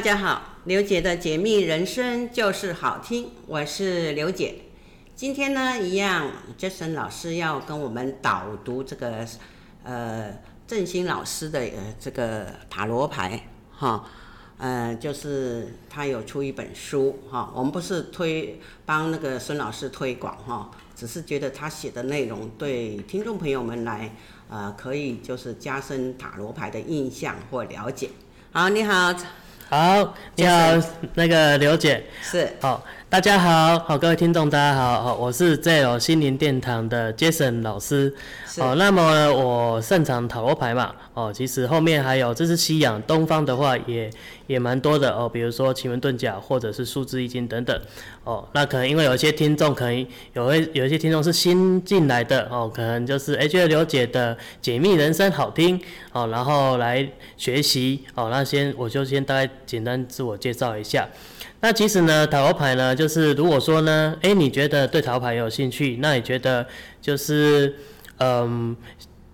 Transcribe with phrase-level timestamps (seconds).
[0.00, 4.54] 大家好，刘姐的解密人生就是好听，我是刘姐。
[5.14, 6.26] 今天呢，一样
[6.58, 9.26] ，Jason 老师要跟我们导读这个
[9.84, 10.32] 呃
[10.66, 14.06] 振兴老师的呃这个塔罗牌哈，
[14.56, 24.10] 呃，就是他有出一本书哈，我们不是推帮那个孙老师推广哈，只是觉得他写的内容对听众朋友们来
[24.48, 28.08] 呃可以就是加深塔罗牌的印象或了解。
[28.52, 29.14] 好，你好。
[29.70, 30.72] 好，你好，
[31.14, 32.02] 那个刘姐。
[32.20, 32.50] 是。
[32.60, 38.14] 好，大家好，好各位听众大家好，好我是 ZL 心灵殿堂的 Jason 老师，
[38.58, 44.08] 哦，那么呢我擅长塔罗牌嘛，哦，其实后面还有这是西洋，东方的话也
[44.46, 47.76] 也蛮多的哦，比如说奇门遁甲或者是数字易经等等，
[48.22, 55.80] 哦，那可能因为有一些听众可能有一 有一些听众是新进来的哦，可能就是哎觉得刘姐的解密人生好听
[56.12, 57.04] 哦，然后来
[57.36, 59.50] 学习哦，那先我就先大概。
[59.66, 61.08] 简单自我介绍一下，
[61.62, 66.66] 那其实呢，塔罗牌呢，就是如果说呢，诶，你觉得对塔罗牌有兴趣，那你觉得
[67.02, 67.74] 就是，
[68.18, 68.74] 嗯，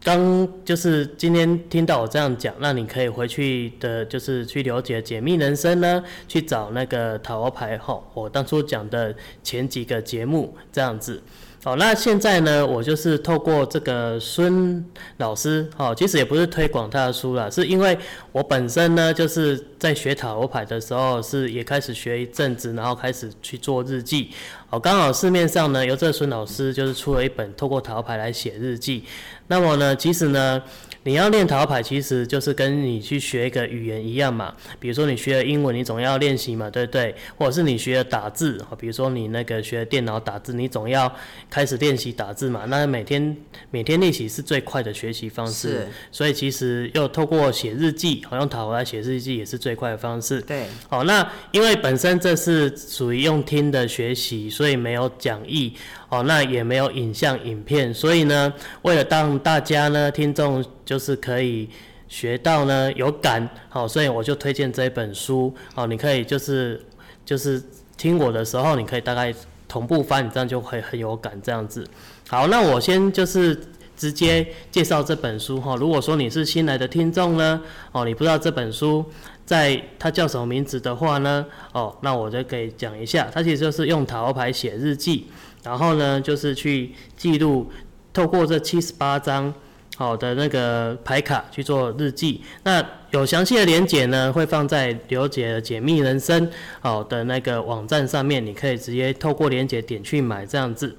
[0.03, 11.23] 刚就是今天听到我这样讲，那你可以回去的，就是去了解解密人生呢，去找那个塔罗牌哈，我当初讲的前几个节目这样子。
[11.67, 14.85] 好，那现在呢，我就是透过这个孙
[15.17, 17.99] 老师，哦，其实也不是推广他的书啦，是因为
[18.31, 24.31] 我本身呢，就是在学塔罗牌的时候，是也开始学一阵子，然后开始去做日记。
[24.71, 29.03] 哦，刚好市面上呢，由这孙老师就是出了一本透过塔罗牌来写日记。
[29.49, 30.63] 那么呢，其实呢。
[31.07, 34.53] 你要练塔罗牌，其实就是跟你去学一个语言一样嘛。
[34.81, 37.15] 比如说你学了英文，你总要练习嘛，对不对？
[37.37, 41.11] 或者是你学了打字，比如说你那个学电脑打字，你总要
[41.49, 42.65] 开始练习打字嘛。
[42.67, 43.37] 那每天
[43.71, 45.69] 每天练习是最快的学习方式。
[45.69, 45.89] 是。
[46.11, 50.43] 所以其实又透过写日记，好用塔罗来写日记也是最快的方式。
[50.43, 50.67] 对。
[50.89, 55.73] 好，那因为本身这是属于用听的学习，所以没有讲义。
[56.17, 61.69] 哦，那也没有影像影片，所以呢，为了让大家呢，听众就是可以
[62.09, 66.83] 学到呢有感，好，所以我就推荐这本书，好，你可以就是
[67.25, 67.63] 就是
[67.99, 69.35] 听我的时候，你可以大概
[69.69, 71.87] 同步翻，你这样就会很有感这样子。
[72.29, 73.59] 好，那我先就是
[73.95, 75.77] 直接介绍这本书哈。
[75.77, 77.61] 如果说你是新来的听众呢，
[77.93, 79.05] 哦，你不知道这本书
[79.45, 85.27] 在它叫什么名字的话呢，哦，那我就可以讲一下，它其实就是用塔罗牌写日记。
[85.67, 87.69] 然后呢，就是去记录，
[88.13, 89.53] 透过这七十八张
[89.97, 92.41] 好的那个牌卡去做日记。
[92.63, 100.97] 那有详细的连结呢，会放在刘姐的解密人生好的那个网站上面，你可以直接透过连结点去买这样子。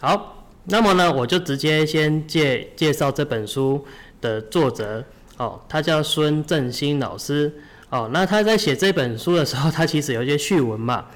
[0.00, 3.84] 好，那么呢，我就直接先介介绍这本书
[4.20, 5.04] 的作者
[5.36, 7.52] 哦，他叫孙振兴老师
[7.90, 8.10] 哦。
[8.12, 11.06] 那他在写这本书的时候，他其实有一些序文嘛。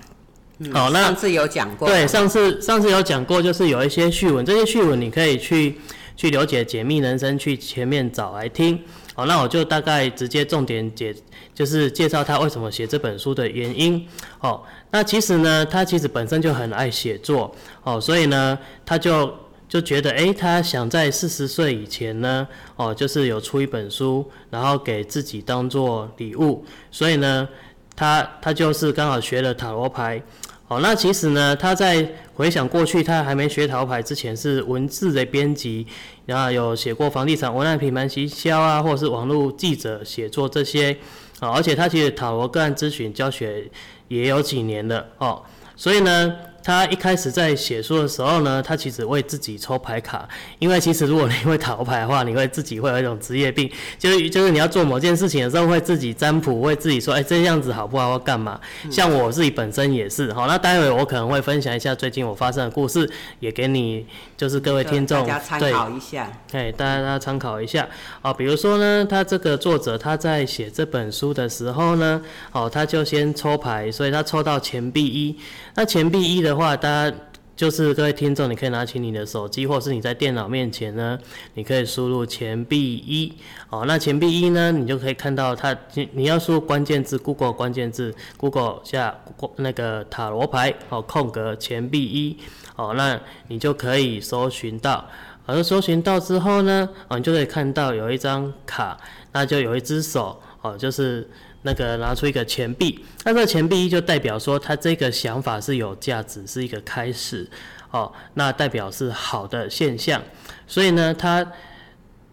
[0.72, 1.88] 好，那上次有讲过。
[1.88, 5.76] 对，上次上次有讲过，就是有一些序文，这些序文你可以去
[6.16, 8.80] 去了解解密人生，去前面找来听。
[9.14, 11.14] 好，那我就大概直接重点解，
[11.54, 14.06] 就是介绍他为什么写这本书的原因。
[14.40, 19.32] 哦，那其实呢，他其实本身就很爱写作，哦，所以呢，他就
[19.68, 27.48] 就觉得，诶，他想在四十岁以前呢，哦，就是有出一本书，然后给自己当做礼物，所以呢，
[27.96, 30.22] 他他就是刚好学了塔罗牌。
[30.68, 35.86] 哦，那其实呢，他在回想过去，他还没学塔罗牌之前是文字的编辑，
[36.24, 40.96] 然后有写过房地产文案、品牌行销啊，或者是网络记者写作这些，
[41.40, 43.70] 啊，而且他其实塔罗个案咨询教学
[44.08, 45.42] 也有几年了哦，
[45.76, 46.34] 所以呢。
[46.64, 50.26] 他一开始在写书的时候呢，他其实为自己抽牌卡，
[50.58, 58.58] 因为其实如果你会塔罗牌的话，你会自己会有一种职业病，就是就是你要做某件事情的时候会自己占卜，会自己说，哎，这样子好不好，要干嘛？
[58.90, 63.06] 像我自己本身也是，好，那待会我可能会分享一下最近我发生的故事，
[63.40, 67.86] 也给你就是各位听众参考一下，对，大家大家参考一下，
[68.22, 72.22] 啊，比如说呢，他这个作者他在写这本书的时候呢，
[72.52, 75.38] 哦，他就先抽牌，所以他抽到钱币一，
[75.74, 76.53] 那钱币一的。
[76.54, 77.16] 的话，大家
[77.56, 81.18] 就是各位听众，你可以拿起你的手机，或是你在电脑面前呢，
[81.54, 83.32] 你可以输入钱币一，
[83.70, 85.76] 哦，那钱币一呢，你就可以看到它，
[86.12, 89.18] 你要输入关键字，Google 关键字，Google 下
[89.56, 92.38] 那个塔罗牌，哦，空格钱币一，
[92.76, 95.04] 哦，那你就可以搜寻到，
[95.46, 98.96] 而搜寻到之后呢，哦，你就可以看到有一张卡，
[99.32, 101.28] 那就有一只手，哦，就是。
[101.66, 107.48] 那个拿出一个钱币，那这个钱币就代表说他这个想法是有价值，是一个开始，
[107.90, 110.22] 哦，那代表是好的现象。
[110.66, 111.46] 所以呢，他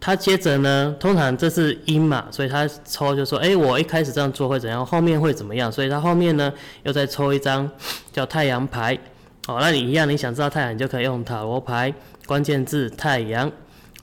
[0.02, 5.72] 他接着呢，通常这是因嘛，所以他抽就说，哎、我一开始这样做会怎样，后面会怎么样？
[5.72, 6.52] 所以他后面呢，
[6.84, 7.70] 又再抽一张
[8.12, 9.00] 叫太阳牌。
[9.48, 11.94] 好，那你一样，你想知道太阳，你就可以用塔罗牌
[12.26, 13.50] 关键字太阳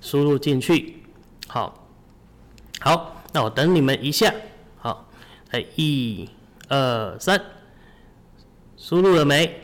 [0.00, 1.02] 输入进去。
[1.46, 1.86] 好，
[2.80, 4.32] 好，那我等你们一下。
[5.50, 6.28] 好，来一、
[6.68, 7.40] 二、三，
[8.76, 9.62] 输入了没？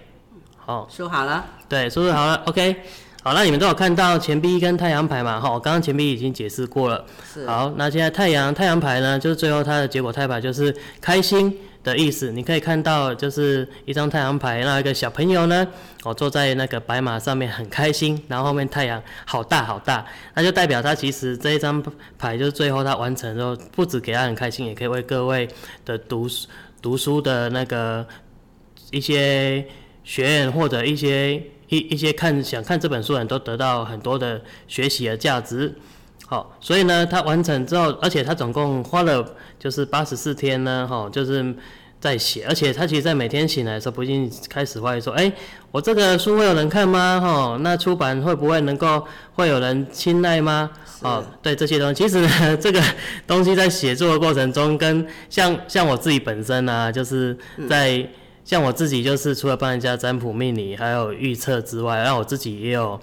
[0.56, 1.44] 好，输好了。
[1.68, 2.42] 对，输入好了。
[2.46, 2.76] OK。
[3.22, 5.40] 好，那你们都有看到钱币跟太阳牌嘛？
[5.40, 7.04] 哈，刚刚钱币已经解释过了。
[7.32, 7.46] 是。
[7.46, 12.32] 好，那现在太阳太阳牌呢，就是最后它的结果太阳牌就是开心的意思。
[12.32, 15.64] 你可以看到，就是一张太阳牌，那一个小朋友呢，
[16.02, 20.04] 哦，坐在那个白马上面很开心，然后后面太阳好大好大，
[20.34, 21.80] 那就代表他其实这一张
[22.18, 25.48] 牌就是最后他完成之后，不止给他很开心，也可以为各位
[25.84, 26.48] 的读书
[26.82, 28.04] 读书的那个
[28.90, 29.64] 一些
[30.02, 31.40] 学员或者一些。
[31.70, 35.74] 一一些看想看这本书的人都得到很多的学习的价值，
[36.34, 39.24] 好，所以呢，他完成之后，而且他总共花了
[39.56, 41.54] 就是八十四天呢，哈，就是
[42.00, 45.32] 在写，而且他其实在每天醒来的时候，不禁开始怀疑说，哎，
[45.70, 47.20] 我这个书会有人看吗？
[47.20, 50.68] 哈，那出版会不会能够会有人青睐吗？
[51.02, 52.82] 哦，对这些东西，其实呢， 这个
[53.28, 57.38] 东西在写作的过程中，跟像像我自己本身呢、啊，就是
[57.68, 57.96] 在。
[57.98, 58.08] 嗯
[58.44, 63.00] 像我自己就是除了帮人家占卜命理，还有预测之外，然后我自己也有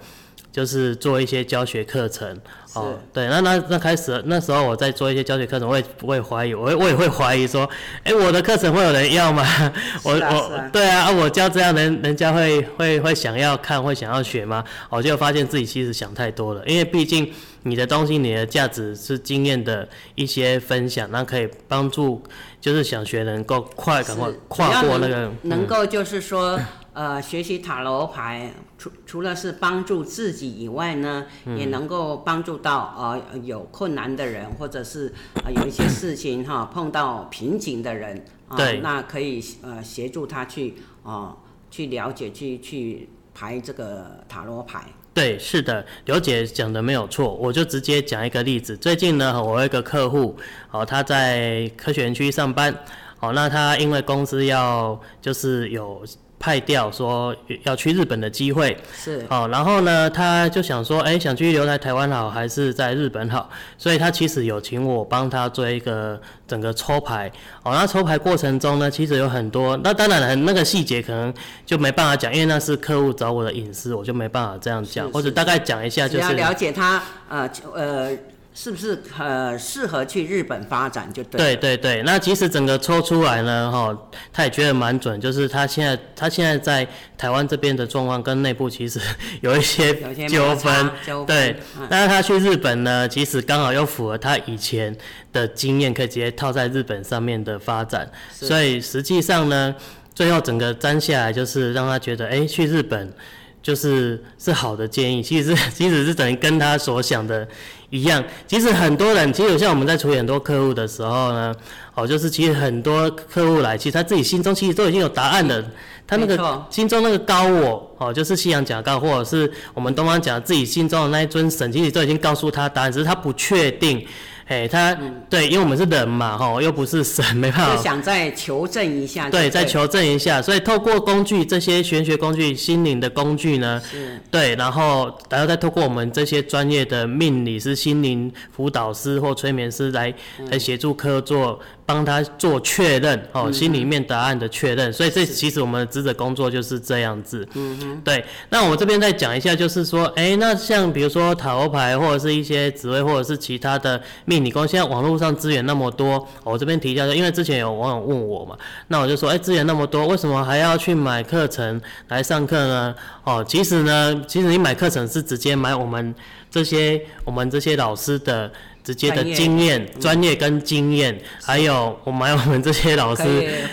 [0.51, 2.39] 就是做一些教学课程。
[2.73, 7.69] 哦，对，那那那开始那时候我在做一些教学课程，我也不会怀疑，我我也会怀疑说，
[8.03, 9.45] 哎，我的课程会有人要吗？
[10.03, 14.63] 我我对啊，我教这样人人家会会会想要看，会想要学吗？
[14.89, 17.29] 我就发现自己其实想太多了，因为毕竟
[17.63, 22.23] 你的东西，你的价值是经验的一些分享，那可以帮助
[22.61, 26.59] 就是想学能够快赶快跨过那个，能，能够就是说。
[26.93, 35.13] 呃，学习塔罗牌，除除了是帮助自己以外呢，嗯、也能够帮助到呃有困难的人，或者是
[35.45, 38.17] 呃有一些事情哈碰到瓶颈的人，
[38.49, 41.37] 啊、呃，那可以呃协助他去啊、呃、
[41.69, 44.83] 去了解去去排这个塔罗牌。
[45.13, 48.75] 对，是的，刘姐讲的没有错，我就直接讲一个例子。
[48.75, 50.37] 最近呢，我有一个客户，
[50.71, 52.77] 哦，他在科学园区上班，
[53.21, 56.03] 哦，那他因为公司要就是有。
[56.41, 63.47] 派掉说要去日本的机会是哦，然后呢，他就想说，哎，想去留在台湾好，还是在日本好？
[63.77, 67.71] 所以他其实有请我帮他做一个整个抽牌哦。
[67.73, 71.31] 那抽牌过程中呢，其实有很多，那当然很，那个细节可能
[71.63, 78.17] 就没办法讲，因为那是客户找我的隐私，我就没办法这样讲，或者大概讲一下，就是要了解他呃呃。
[78.53, 81.55] 是不是呃适合去日本发展就对？
[81.55, 83.97] 对对对，那其实整个抽出来呢，哈，
[84.33, 86.85] 他也觉得蛮准，就是他现在他现在在
[87.17, 88.99] 台湾这边的状况跟内部其实
[89.41, 89.93] 有一些
[90.27, 90.91] 纠纷，
[91.25, 91.55] 对。
[91.89, 94.95] 但是他去日本呢，其实刚好又符合他以前
[95.31, 99.73] 的经验，可以直接套在日本上面的发展，所以实际上呢，
[100.13, 103.13] 最后整个粘下来就是让他觉得，哎，去日本
[103.61, 107.47] 就是是好的建议，其实是 其实是等于跟他所想的。
[107.93, 111.53] 一样，其实很多人，其实像我们在处理很多客户的时候呢，
[111.93, 115.61] 哦，就是其实很多客户来，其实他自己心中其实都已经有答案了，
[116.07, 124.07] 他那个心中那个高我，哦，就是西洋讲高，或者是我们东方讲自己心中的那一尊神，其实都已经告诉他答案，只是他不确定。
[124.47, 127.75] 哎，他、嗯、对，因为我们是人嘛，吼，又不是神，没办法。
[127.75, 129.43] 就想再求证一下对。
[129.43, 141.59] 对，再求证一下，所以透过工具，这些玄学工具、心灵的工具呢，是对，然后然后再透过我们这些专业的命理师、心灵辅导师或催眠师来、嗯、来协助客户做。
[141.93, 147.45] 帮他做确认哦，心里面答案的确认，所以这其实我们的职责工作就是这样子。
[147.53, 148.23] 嗯嗯，对。
[148.49, 158.57] 那我这边再讲一下，就是说，哎，那像比如说塔罗牌或者是一些职位或者是其他的命理工，现在网络上资源那么多，我这边提一下，因为之前有网友问我嘛，
[158.87, 162.95] 那我就说，哎，资源那么多，为什么还要去买课程来上课呢？
[163.25, 166.15] 哦，其实呢，其实你买课程是直接买我们
[166.49, 168.51] 这些我们这些老师的。
[168.83, 173.23] 直接的经验、专业跟经验，还有我们还有我们这些老师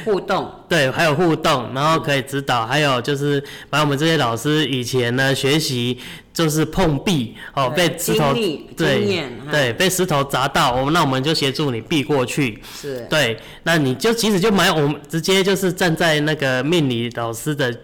[0.04, 5.98] 互动，对，还有互动，然后可以指导，还有就是把我们这些老师以前呢学习
[6.32, 8.34] 就是碰壁哦，被石头
[8.76, 17.74] 对对被石头砸到，我们那我们就协助你避过去，是，对，那你就其实就买我们直接就是站在那个命理老师的。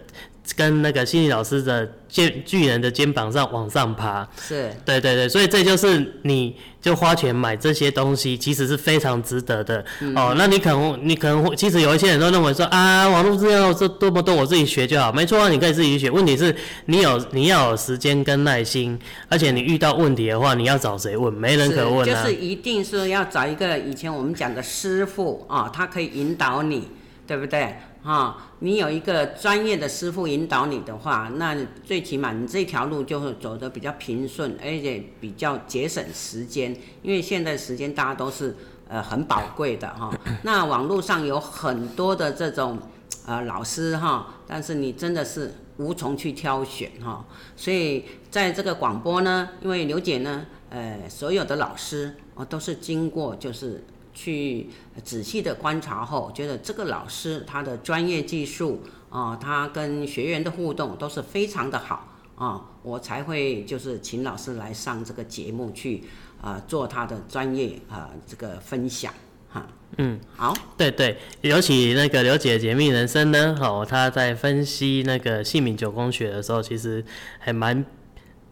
[0.55, 10.33] 跟那个心理老师的肩巨人的肩膀上往上爬，是对对对，所以这就是你就花钱买这些东西，其实是非常值得的、嗯、哦。
[10.37, 16.11] 那你可能你可能会，其实有一些人都认为说啊，网络资料这多么多，我自己学就好，没错啊，你可以自己学。
[16.11, 18.97] 问题是你有你要有时间跟耐心，
[19.27, 21.33] 而且你遇到问题的话，你要找谁问？
[21.33, 22.23] 没人可问啊。
[22.23, 26.87] 就是一定是要找一个以前我们讲的师傅啊、哦，他可以引导你，
[27.25, 27.75] 对不对？
[28.05, 36.71] 啊、哦，你有一个专业的师傅引导你的话，那最起码你这条路就会走得比较平顺，而且比较节省时间。
[37.01, 38.55] 因为现在时间大家都是
[38.87, 40.13] 呃很宝贵的哈、哦。
[40.43, 42.77] 那网络上有很多的这种
[43.25, 47.25] 呃老师哈、哦，但是你真的是无从去挑选哈、哦。
[47.55, 53.83] 所以在这个广播呢，因为刘姐呢，呃，所有的老师哦都是经过就是。
[54.15, 54.67] 去
[55.03, 66.05] 仔细的观察后，觉得这个老师他的专业技术啊、呃，他跟学员的互动都是非常的好啊、呃，我才会就是请老师来上这个节目去
[66.41, 69.13] 啊、呃，做他的专业啊、呃、这个分享
[69.49, 69.67] 哈。
[69.97, 77.05] 嗯，好，对对，尤其那个刘姐解密人生呢，哦，他在分析那个姓名九宫学的时候，其实
[77.39, 77.85] 还蛮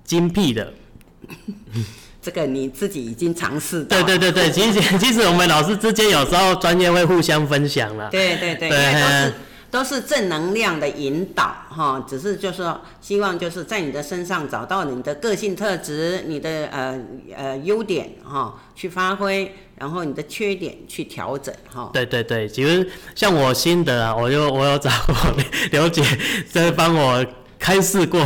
[0.03, 0.73] 精辟的。
[2.23, 3.83] 这个你自己已经尝试。
[3.83, 8.09] 对对对对，其实 其实我们老师之间有时候专业会互相分享了。
[8.09, 9.33] 对对对，对都是
[9.69, 16.97] 都是正能量的引导哈，只是就是说希望就是在你的身上找到你的个性特质，你的呃
[17.35, 21.89] 呃优点哈去发挥，然后你的缺点去调整哈。
[21.91, 25.35] 对对对，其实像我心得啊，我就我有找我
[25.71, 26.01] 刘姐
[26.49, 27.25] 在帮我。
[27.63, 28.21] 开试过，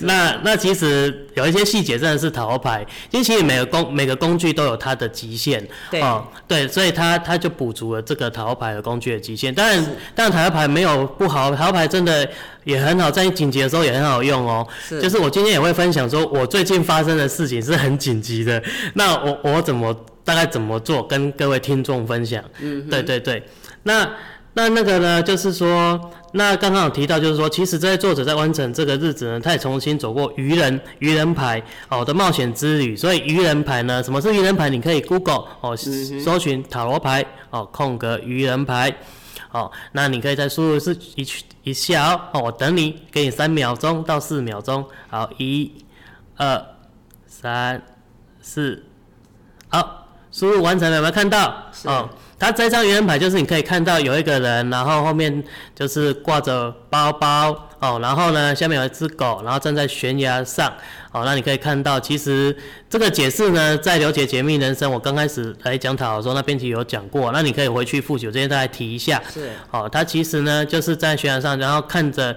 [0.00, 9.54] 那那其实有一些细节真的是塔罗牌，因为其实每个工每个工具都有它的极限，对哦，对，所以它它就补足了这个塔罗牌的工具的极限。
[9.54, 9.80] 当然，
[10.16, 12.28] 当然塔罗牌没有不好，塔罗牌真的
[12.64, 14.66] 也很好，在你紧急的时候也很好用哦。
[14.84, 18.60] 是，就是我今天也会分享说，我最近发生的事情是很紧急的，
[18.94, 22.42] 那我我怎么大概怎么做，跟各位听众分享。
[22.58, 23.44] 嗯，对对对，
[23.84, 24.10] 那。
[24.52, 32.96] 那那个呢，就是说，那刚刚有提到，就是说，其实这些作者在完成这个日子呢，他也重新走过愚人愚人牌哦的冒险之旅。
[32.96, 34.68] 所以愚人牌呢，什么是愚人牌？
[34.68, 38.92] 你可以 Google 哦，搜寻塔罗牌哦，空格愚人牌
[39.52, 41.26] 哦，那你可以再输入是一
[41.62, 45.72] 一下哦，哦，我等你，给你三秒钟到四秒钟，好，一、
[46.36, 46.60] 二、
[47.28, 47.80] 三、
[48.40, 48.82] 四，
[49.68, 51.66] 好，输入完成了，有没有看到？
[51.84, 52.10] 哦。
[52.40, 55.44] 它这张愚人牌就是你可以看到有一个人，然后后面
[55.74, 60.72] 就是挂着包包哦，然后呢下面有一只狗，然后站在悬崖上
[61.12, 62.56] 哦，那你可以看到，其实
[62.88, 69.22] 这个解释呢，在了解解密人生我刚开始来讲讨的时候，那编辑有讲过，那你可以回去复习，我这边再来提一下。
[69.32, 69.50] 是。
[69.70, 72.34] 哦，他其实呢就是在悬崖上，然后看着。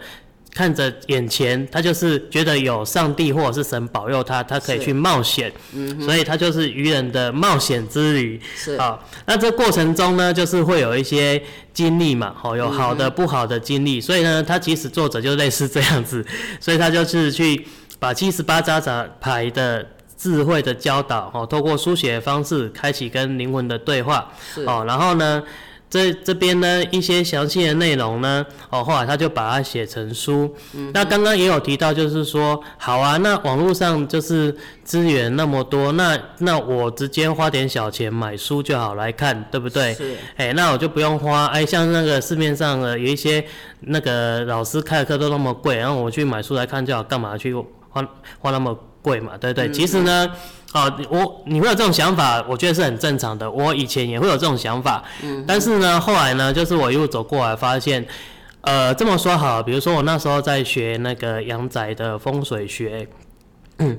[0.54, 8.40] 看着眼前，他就是觉得有上帝或者是神保佑他，他可以去冒险，嗯，所以他就是愚人的冒险之旅。
[8.56, 8.76] 是。
[8.76, 11.42] 啊，那这过程中呢，就是会有一些
[11.74, 16.24] 经历嘛，哦，有好的不好的经历，所以呢，他其实作者就类似这样子，
[16.62, 17.66] 所以他就是去
[17.98, 18.80] 把七十八张
[19.20, 19.84] 牌的
[20.16, 24.32] 智慧的教导，哦，透过书写的方式开启跟灵魂的对话，
[24.68, 25.42] 哦，然后呢。
[25.94, 30.52] 这这边呢，一些详细的内容呢，哦，后来他就把它写成书。
[30.74, 39.94] 嗯、那刚刚也有提到，就是说，好啊，那网络上就是资源那么多，那那我直接花点小钱买书就好来看，对不对？
[39.94, 40.16] 是。
[40.36, 43.46] 哎，那我就不用花，哎，像那个市面上的有一些
[43.82, 48.04] 那个老师开的课都那么贵，然后我去买书来看就好，干嘛去花
[48.40, 49.34] 花那么贵嘛？
[49.38, 49.68] 对不对？
[49.68, 50.32] 嗯、其实呢。
[50.74, 53.52] 啊，我你会有这种想法，我觉得是很正常的。
[53.52, 58.04] 我以前也会有这种想法，嗯，但是呢，后来呢，就是我一路走过来，发现，
[58.62, 63.08] 呃，这么说好，比如说我那时候在学那个阳宅的风水学，
[63.78, 63.96] 嗯，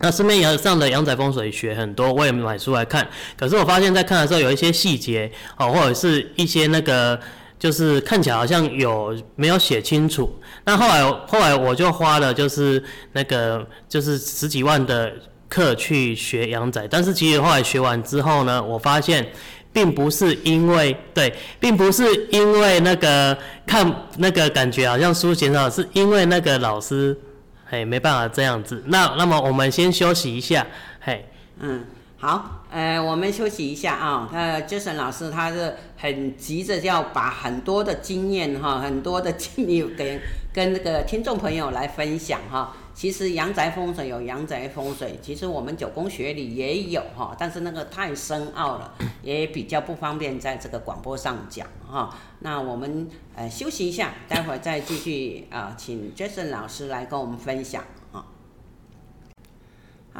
[0.00, 3.06] 那市面上的阳宅风水学很多，我也买书来看。
[3.38, 7.20] 可是我发现，在看的时候有一些细节，哦，或者是一些那个，
[7.58, 10.30] 就是看起来好像有没有写清楚。
[10.64, 15.12] 那后来后来我就花了，就是那个就是十几万的。
[15.50, 19.26] 课去学阳仔，但是其实后来学完之后呢，我发现
[19.72, 23.34] 并不是因为对， 并不是因为那个
[23.66, 27.18] 看那个感觉好像书写上，是因为那个老师，
[27.64, 28.82] 嘿，没办法这样子。
[28.88, 30.66] 那那么我们先休息一下，
[31.00, 31.24] 嘿，
[31.60, 31.86] 嗯，
[32.18, 34.28] 好，呃，我们休息一下啊。
[34.30, 40.20] 呃，Jason 老师他是很急着要把很多的经验哈，很多的经历跟
[40.54, 42.74] 跟那个听众朋友来分享哈。
[42.94, 52.16] 其实阳宅风水有阳宅风水，其实我们九宫学里也有哈，但是那个太深奥了， 也比较不方便在这个广播上讲哈。
[52.40, 57.84] 那我们呃休息一下，待会儿再继续啊、请 Jason 老师来跟我们分享。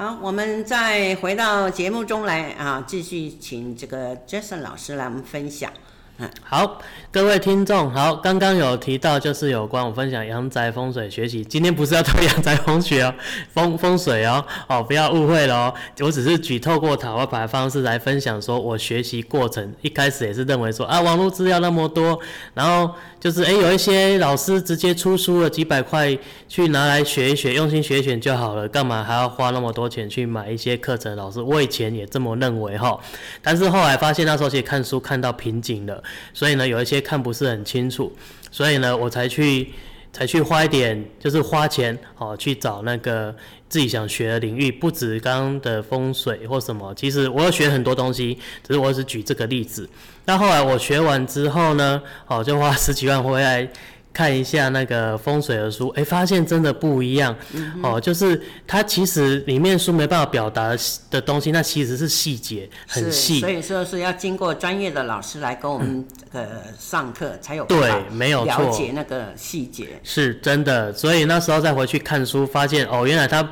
[0.01, 5.73] 好，我们再回到节目中来啊，继续请这个 Jason 老师来我们分享。
[6.43, 6.81] 好，
[7.13, 13.15] 各位听众，好，刚刚有提到就是有关我分享阳宅风水学习，今天不是要推阳宅风水哦，
[13.53, 22.19] 风风水哦，哦，不要误会了哦，我只是举透过塔罗牌方式来分享，说我学习过程一开始也是认为说啊，网络资料那么多，
[22.55, 31.15] 然后就是哎，有一些老师直接出书了几百块去拿来学一学，用心学一学就好了，干嘛还要花那么多钱去买一些课程？
[31.15, 32.99] 老师，我以前也这么认为哈，
[33.41, 36.03] 但是后来发现那时候其实看书看到瓶颈了。
[36.33, 38.13] 所以呢，有一些看不是很清楚，
[38.51, 39.71] 所以呢，我才去
[40.13, 43.35] 才去花一点，就是花钱哦，去找那个
[43.69, 49.89] 自己想学的领域，不止刚刚的风水或什么，其实我要学很多东西，只是我只举这个例子。
[50.25, 53.69] 那后来我学完之后呢，好，就花十几万回来。
[54.19, 58.01] 看一下那个风水的书，哎、欸，发现真的不一样、嗯、哦。
[58.01, 60.77] 就是它其实里面书没办法表达
[61.09, 63.39] 的东西，那其实是细节很细。
[63.39, 70.93] 所以说是要经过专业的老师来跟我们呃上课、嗯、才有对，没有，了解那个细节是真的。
[70.93, 73.49] 所以那时候再回去看书，发现哦，原来他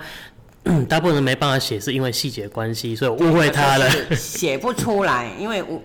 [0.89, 5.81] 大部分人没办法写，是因为细节关系，所以我误会他了，写不出来，因为我。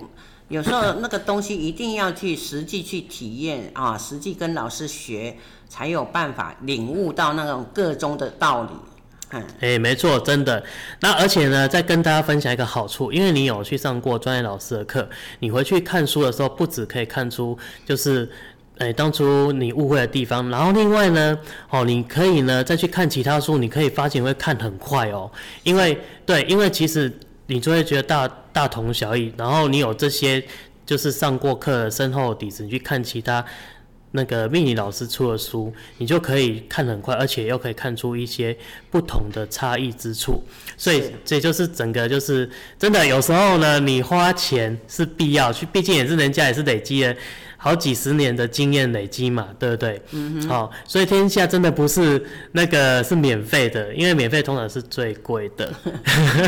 [0.51, 5.37] 有时候那个东西一定要去实际去体验啊，实际跟老师学，
[5.69, 8.69] 才有办法领悟到那种个中的道理。
[9.31, 10.61] 嗯，哎、没错，真的。
[10.99, 18.29] 那而且呢，再跟大家分享一个好处，因为你有去上过专业老师的课，你回去看书的时候，不止可以看出就是，
[18.77, 21.39] 哎、当初你误会的地方，然后另外呢，
[21.69, 25.31] 哦，你可以呢再去看其他书，你可以发现会看很快哦，
[25.63, 27.09] 因为对，因为其实。
[27.47, 30.43] 你就会觉得大大同小异，然后你有这些
[30.85, 33.45] 就是上过课的深厚的底子，你去看其他
[34.11, 38.57] 那个命理老师出的书，你就可以看很快，而且又可以看出一些
[38.89, 40.43] 不同的差异之处。
[40.75, 47.15] 所以，这就是整个就是真的，有时候呢，你花钱是必要去，毕竟也是人家也是累积了。
[47.63, 50.01] 好几十年的经验累积嘛，对不对？
[50.13, 50.49] 嗯哼。
[50.49, 55.71] 好，所以天下真的不是那个是免费的，因为免费通常是最贵的。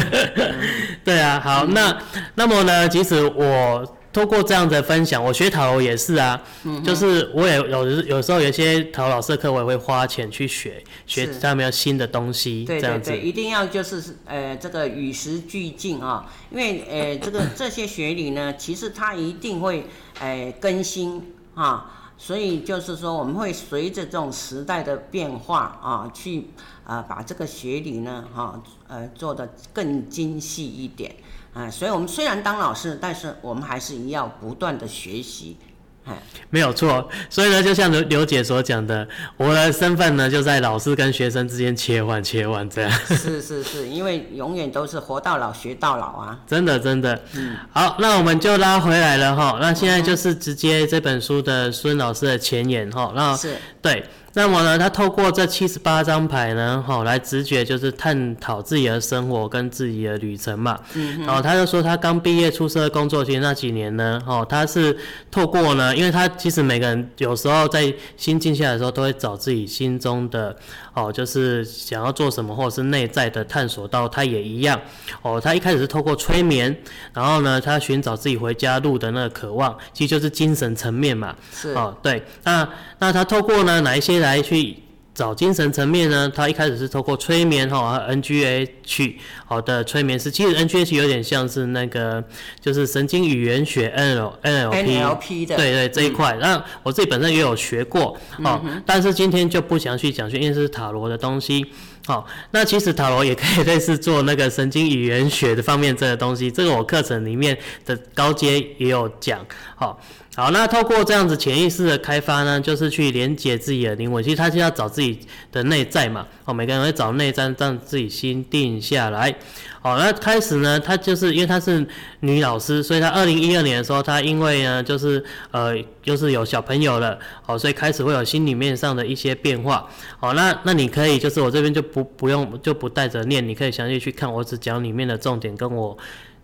[1.06, 1.98] 对啊，好，嗯、那
[2.34, 3.98] 那么呢，即使我。
[4.14, 13.18] 透过这样的分享，我学塔罗也是啊，嗯、就是我也有有时候有些塔罗老师的课，我也会花钱去学，学他们有新的东西，对对对，这样子。
[13.18, 19.88] 一定要就是呃这个与时俱进啊，因为呃这个 这些学理呢，其实它一定会
[20.20, 26.50] 呃更新啊，所以就是说我们会随着这种时代的变化啊，去
[26.84, 31.16] 啊、呃、把这个学理呢哈呃做得更精细一点。
[31.54, 35.58] 啊，所以我们虽然当老师，但是我们还是要不断的学习。
[36.06, 36.14] 哎，
[36.50, 37.08] 没有错。
[37.30, 42.92] 所以呢，就像刘刘姐所讲的，我的身份呢就在老师跟学生之间切换切换这样。
[42.92, 46.38] 是是是，因为永远都是活到老学到老啊。
[46.46, 47.18] 真的真的。
[47.36, 47.56] 嗯。
[47.72, 49.58] 好，那我们就拉回来了哈。
[49.62, 53.14] 那现在就是直接这本书的孙老师的前言哈。
[53.16, 53.56] 那是。
[53.82, 54.04] 对。
[54.36, 60.80] 那么呢，他透过这七十八张牌呢，哦来直觉就是探讨自己的生活跟自己的旅程嘛。
[60.96, 61.24] 嗯。
[61.24, 64.98] 然后他就说，他刚毕业出社会工作，其实那几年呢，哦，他是
[65.30, 70.56] 透过呢，因为他其实每个人有时候在心静下来的时候，都会找自己心中的
[70.96, 74.82] 哦，就是想要做什么，或者是内在的探索到，他也一样。
[75.22, 76.76] 哦，他一开始是透过催眠，
[77.14, 81.36] 然后呢，他寻找自己回家路的那个渴望，其实就是精神层面嘛。
[81.54, 81.70] 是。
[81.76, 82.24] 哦，对。
[82.44, 82.68] 那
[82.98, 84.23] 那他透过呢哪一些？
[84.24, 84.78] 来去
[85.14, 86.32] 找精神层面呢？
[86.36, 89.14] 他一开始是透过催眠哈，NGH
[89.46, 92.24] 好的催眠师，其实 NGH 有点像是那个
[92.60, 96.36] 就是神经语言学 NL NLP 的，对对这一块。
[96.42, 101.64] 那、嗯、我自己本身也有学过哦、嗯，但是今天就不详细讲，因为是塔罗的东西。
[102.06, 107.56] 好，那其实塔罗也可以类似做那个神经语言学的方面这个东西，这个我课程里面
[107.86, 109.46] 的高阶也有讲。
[109.76, 110.02] 好。
[110.36, 114.24] 好，那透过这样子潜意识的开发呢，就是去连接自己的灵魂。
[114.24, 115.20] 其实他就要找自己
[115.52, 116.26] 的内在嘛。
[116.46, 119.32] 哦，每个人会找内在，让自己心定下来。
[119.80, 121.86] 好，那开始呢，他就是因为他是
[122.22, 129.88] 女老师，所以他二零一二年的时候，他因为呢，就是呃，就是有小朋友了，哦，所以开始会有心里面上的一些变化。
[130.20, 135.96] 好，那那你可以就是我这边就不不用就不带着念，你可以详细去看，我只讲里面的重点跟我。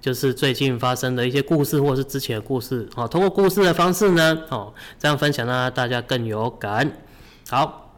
[0.01, 6.91] 就是最近发生的一些故事，或是之前的故事，哦，通过故事的方式呢，哦，这样分享让大家更有感。
[7.49, 7.91] 好，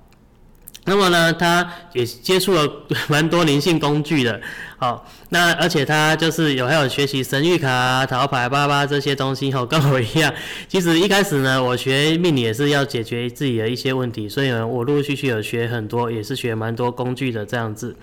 [0.86, 2.68] 那么呢，他也接触了
[3.08, 4.42] 蛮多灵性工具的，
[4.78, 10.34] 好，那而且他就是有还有学习神谕卡、啊、塔罗牌、巴巴这些东西，哈，跟我一样。
[10.68, 17.96] 其实一开始呢，我学命理也是要解决自己的一些问题，所以呢，我陆陆续续有学很多，也是学蛮多工具的这样子。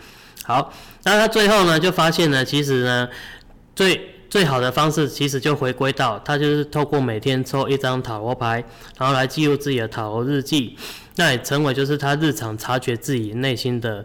[0.45, 3.09] 好，那他最后呢，就发现呢，其实呢，
[3.79, 8.65] 最最好的方式其实就回归到他就是透过每天抽一张塔罗牌，
[8.99, 10.77] 然后来记录自己的塔罗日记。
[11.15, 14.05] 那也成为就是他日常察觉自己内心的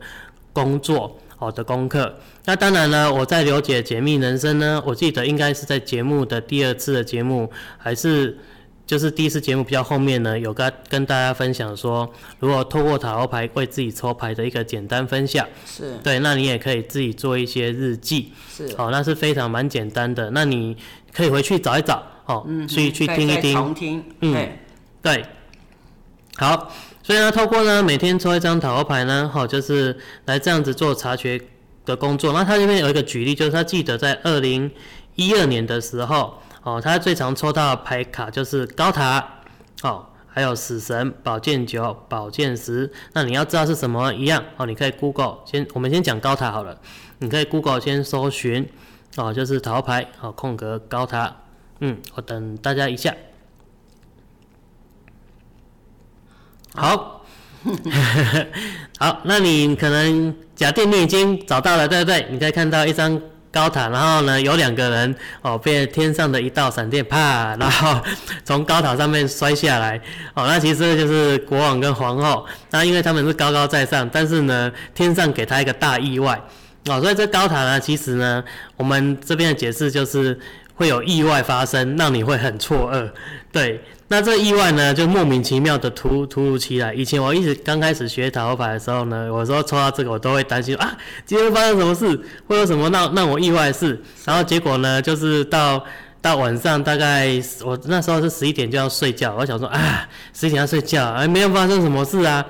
[0.53, 2.19] 工作好的功课。
[2.45, 8.37] 那当然呢，我在了解解密人生呢，我记得应该是在节目的第二次的节目，还是
[8.85, 15.47] 就是第一次节目比较后面呢，有跟跟大家分享说，如果透过塔罗牌为自己抽牌的一个简单分享。
[15.65, 15.97] 是。
[16.03, 18.31] 对，那你也可以自己做一些日记。
[18.49, 18.75] 是。
[18.75, 20.29] 好，那是非常蛮简单的。
[20.31, 20.75] 那你
[21.13, 23.53] 可以回去找一找，哦，嗯、去去听一听。
[23.53, 24.03] 重听。
[24.21, 24.49] 嗯。
[25.01, 25.25] 对。
[26.35, 26.71] 好。
[27.05, 31.37] 所以呢，透过呢每天抽一张塔罗牌呢，好，就是来这样子做察觉
[31.85, 32.31] 的工作。
[32.31, 34.71] 那他这边有一个举例，就是他记得在二零
[35.15, 39.41] 一二年的时候，哦，他最常抽到的牌卡就是高塔，
[39.83, 42.91] 哦，还有死神、宝剑九、宝剑十。
[43.13, 46.79] 那你要知道是什么一样，哦，你可以 Google 先，我们先讲高塔好了。
[47.19, 48.69] 你可以 Google 先搜寻，
[49.17, 51.35] 哦，就是桃牌，哦，空格高塔。
[51.79, 53.13] 嗯，我等大家一下。
[56.75, 57.25] 好，
[58.99, 62.27] 好，那你可能假定你已经找到了，对不对？
[62.31, 63.21] 你可以看到一张
[63.53, 68.01] 高塔，然后呢有两个人哦，被天上的一道闪电啪，然后
[68.43, 70.01] 从高塔上面摔下来
[70.33, 70.47] 哦。
[70.47, 76.41] 那其实就是国王跟皇后，那因为他们是高高在上，但是呢天上给他一个大意外
[76.87, 78.43] 哦，所以这高塔呢，其实呢
[78.75, 80.37] 我们这边的解释就是
[80.75, 83.09] 会有意外发生，让你会很错愕，
[83.51, 83.81] 对。
[84.09, 86.93] 那这意外呢，就莫名其妙的突突如其来。
[86.93, 93.99] 以前我一直刚开始学塔罗牌的时候呢，有时候抽到这个，我都会担心啊，今天发生什么事，会有什么让让我意外的事。
[94.23, 95.83] 然后结果呢，就是到
[96.21, 102.45] 到晚上大概我那时候是十一点就要睡觉，我想说啊，十一点要睡觉，哎，没有发生什么事啊，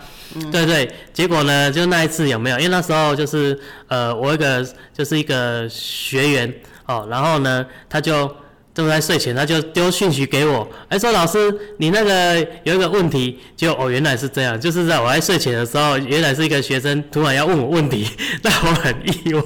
[0.51, 0.91] 对对。
[1.13, 2.57] 结果呢，就那一次有没有？
[2.57, 3.57] 因为那时候就是
[3.87, 6.53] 呃，我一个就是一个学员
[6.85, 8.33] 哦，然后呢，他就。
[8.75, 18.09] 正在睡前，他就丢讯息给我，哎，说老师，你那个有一个问题，就哦，原来是这样，就是在我在睡前的时候，原来是一个学生突然要问我问题，
[18.41, 19.43] 让我很意外，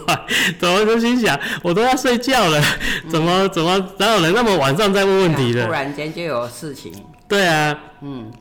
[0.57, 2.63] 怎么就心想，我都要睡觉了，
[3.09, 5.65] 怎么怎么哪有人那么晚上在问问题的？
[5.65, 6.93] 突然间就有事情。
[7.27, 8.31] 对啊，嗯。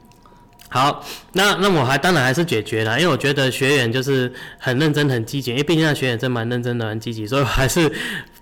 [0.68, 1.02] 好，
[1.32, 7.90] 那那我还当然还是解决了，因为我觉得学员就是很认真、很积极，因为毕竟那学员真蛮认真的、很积极，所以我还是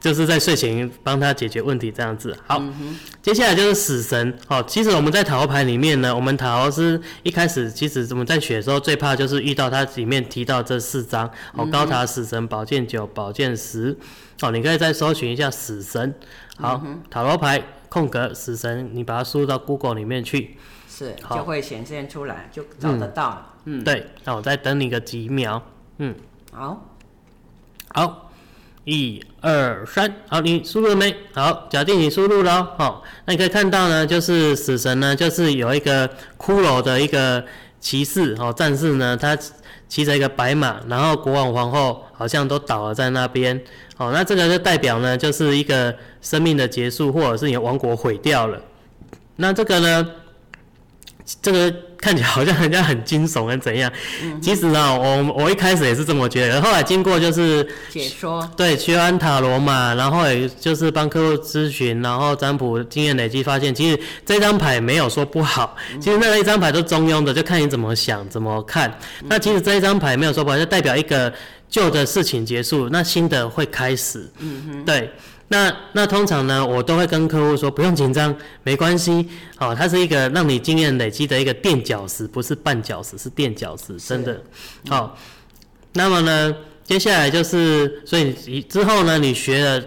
[0.00, 2.34] 就是在睡前帮他解决问题这样子。
[2.46, 4.36] 好，嗯、接下来就是死神。
[4.46, 13.96] 好，其实我们在塔罗牌里面呢，我们塔罗是一开始其实我们在学的时候最怕就是遇到它里面提到这四张哦，高塔、死神、宝剑九、宝剑十。
[14.40, 16.14] 哦，你可以再搜寻一下死神。
[16.56, 20.56] 好，嗯、塔罗牌空格死神，你把它输入到 Google 里面去。
[20.96, 23.46] 是，就会显现出来，就找得到了。
[23.64, 25.60] 嗯，嗯对，那我再等你个几秒。
[25.98, 26.14] 嗯，
[26.52, 26.86] 好，
[27.88, 28.30] 好，
[28.84, 31.12] 一二三，好，你输入了没？
[31.32, 37.44] 好，假定你输入了，好，那你可以看到呢，就是死神呢，就是有一个骷髅的一个
[37.80, 39.36] 骑士哦，战士呢，他
[39.88, 43.60] 骑着一个白马，然后国王皇后好像都倒了在那边。
[43.96, 48.60] 哦，那这个就代表呢，就是一个生命的结束，或者是你的王国毁掉了。
[49.34, 50.08] 那这个呢？
[51.40, 53.90] 这个看起来好像人家很惊悚，跟怎样？
[54.22, 68.90] 嗯、其实呢，我我一开始也是这么觉得，后来经过就是解说，对，去安塔罗嘛，然后也就是帮客户咨询，然后占卜经验累积，发现其实这张牌没有说不好，嗯、其实那一张牌都中庸的，就看你怎么想怎么看。
[69.22, 71.32] 嗯、那其实这一张牌没有说不好，就代表一个
[71.70, 74.30] 旧的事情结束，那新的会开始。
[74.40, 75.10] 嗯哼，对。
[75.48, 79.28] 那那通常呢，我都会跟客户说，不用紧张，没关系，
[79.58, 84.40] 哦，它是一个让你经验累积的一个垫脚石，不是绊脚石，是垫脚石，真的。
[84.88, 85.16] 好、
[85.92, 89.84] 那么呢，接下来就是，所以你之后呢，你学了，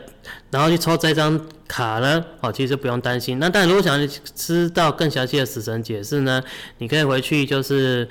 [0.51, 3.39] 然后去抽这张卡呢，哦，其实不用担心。
[3.39, 6.41] 那但如果想知道更详细的死神解释呢，
[6.77, 8.07] 你可以回去就是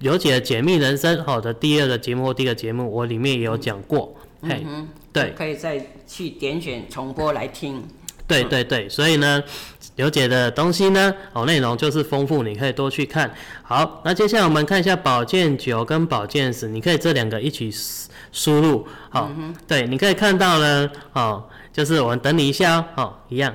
[0.00, 4.14] 有解解密人生好的第二个节目或第一个节目，我里面也有讲过。
[4.42, 4.88] 嗯哼，
[5.20, 7.82] 对，可以再去点选重播来听。
[8.26, 9.42] 对对对，所以呢，
[9.96, 13.32] 刘姐的东西呢，哦，内容就是丰富，你可以多去看。
[13.62, 17.70] 好，那接下来我们看一下保健九跟保健十，你可以这两个一起
[18.30, 18.86] 输入。
[19.08, 23.54] 好，嗯、对，你可以看到呢，哦，就是我们等你一下哦，哦，一样，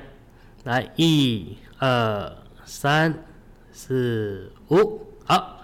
[0.63, 2.31] 来，一、二、
[2.65, 3.13] 三、
[3.71, 5.59] 四、五，好。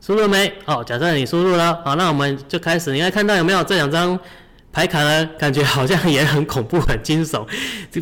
[0.00, 0.52] 输入没？
[0.66, 2.92] 哦，假设你输入了，好，那我们就开始。
[2.92, 4.18] 你来看到有没有这两张？
[4.74, 7.46] 牌卡呢，感觉好像也很恐怖、很惊悚。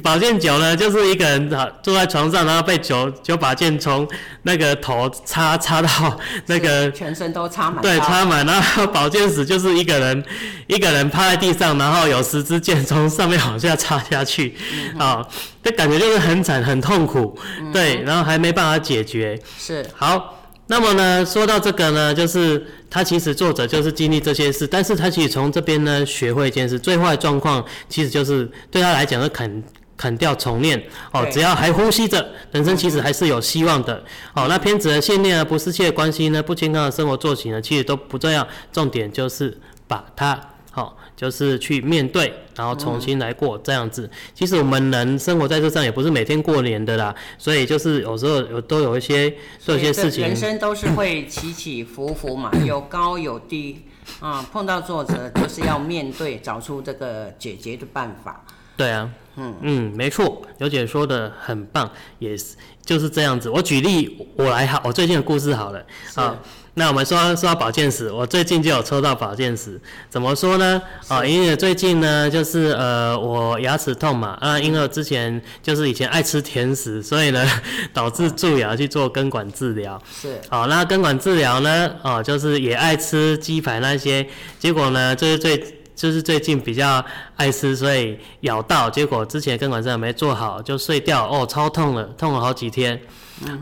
[0.02, 4.08] 宝剑九呢，就是一个人啊坐在床上，然后被九九把剑从
[4.44, 8.46] 那个头插插到那个全身都插满，对，插满。
[8.46, 10.24] 然后宝剑十就是一个人
[10.66, 14.56] 一个人趴在地上，然后有十支剑从上面往下插下去，
[14.98, 15.26] 啊、嗯，
[15.62, 17.38] 这感觉就是很惨、很痛苦，
[17.70, 19.38] 对，然后还没办法解决。
[19.58, 20.38] 是好。
[20.68, 29.62] 那么呢，说到这个呢，就是他其实作者就是经历这些事，但是他其实从这边呢学会一件事，最坏状况其实就是对他来讲是啃
[29.96, 34.02] 啃掉重练哦，只要还呼吸着，人生其实还是有希望的。
[34.34, 40.40] 哦，那偏执的信念啊，不适切的关系呢，不健康的生活作息呢，其实都不重要，重点就是把它
[40.72, 40.86] 好。
[40.86, 44.10] 哦就是去面对，然后重新来过这样子。
[44.34, 50.26] 其实我们人生活在这上也不是每天过年的啦，所以就是有时候有都有一些做一些事情。
[50.26, 53.84] 人生都是会起起伏伏嘛， 有高有低
[54.18, 54.44] 啊。
[54.50, 58.44] 碰到挫折就是要面对，找出这个解决的办法。
[58.76, 63.48] 对啊，嗯嗯，没错，刘姐说的很棒，也是就是这样子。
[63.48, 66.36] 我举例，我来好，我最近的故事好了啊。
[66.74, 70.80] 那我们说说到宝剑十，我最近就有抽到保健室，怎么说呢？
[71.06, 77.46] 啊，因为最近呢，就是呃，我牙齿痛嘛，啊，因为我之前就是以前爱吃甜食，所以呢，
[77.92, 80.00] 导致蛀牙去做根管治疗。
[80.18, 80.40] 是。
[80.48, 84.26] 好，那根管治疗呢，哦，就是也爱吃鸡排那些，
[84.58, 85.62] 结果呢，就是最
[85.94, 87.04] 就是最近比较
[87.36, 92.98] 爱吃，所以咬到，结果之前根管治疗没做好就碎掉，哦，超痛了，痛了好几天。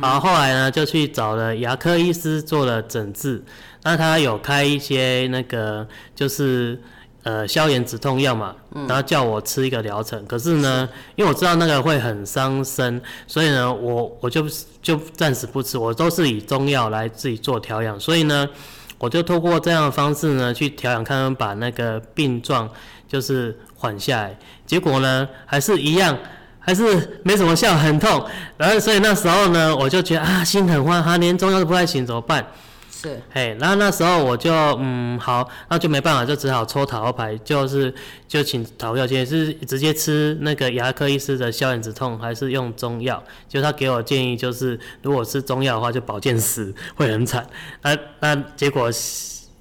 [0.00, 3.42] 好，后来呢，就去找了牙科医师做了诊治。
[3.82, 6.78] 那他有开一些那个就是
[7.22, 8.54] 呃消炎止痛药嘛，
[8.86, 10.22] 然后叫我吃一个疗程。
[10.26, 14.44] 可是呢，因为我知道那个会很伤身，所以呢，我我就
[14.82, 15.78] 就暂时不吃。
[15.78, 18.46] 我都是以中药来自己做调养，所以呢，
[18.98, 22.68] 我就透过这样的方式呢去调养，看看把那个病状
[23.08, 24.38] 就是缓下来。
[24.66, 26.18] 结果呢，还是一样。
[26.60, 28.24] 还是没什么效，很痛，
[28.56, 32.46] 然后所以那时候呢，我就觉得啊，心很慌，哈，连中药都不太行，怎么办？
[32.90, 37.92] 是，嘿，然后那时候我就嗯，好，那就没办法，就只好抽塔罗牌，就是
[38.28, 43.22] 就请塔罗药师是直接吃那个牙科医师的消炎止痛，还是用中药？
[43.48, 47.46] 就他给我建议，就是如果是中药的话，就保健死会很惨。
[47.82, 48.90] 那那结果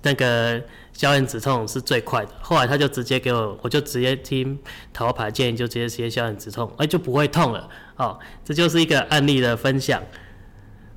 [0.01, 0.61] 那个。
[0.99, 4.59] 消炎止痛是最快的，后来他就直接给我，我就直接听
[4.91, 7.69] 头牌建议，就直接直接消炎止痛，哎、就不会痛了。
[7.95, 10.03] 哦，这就是一个案例的分享。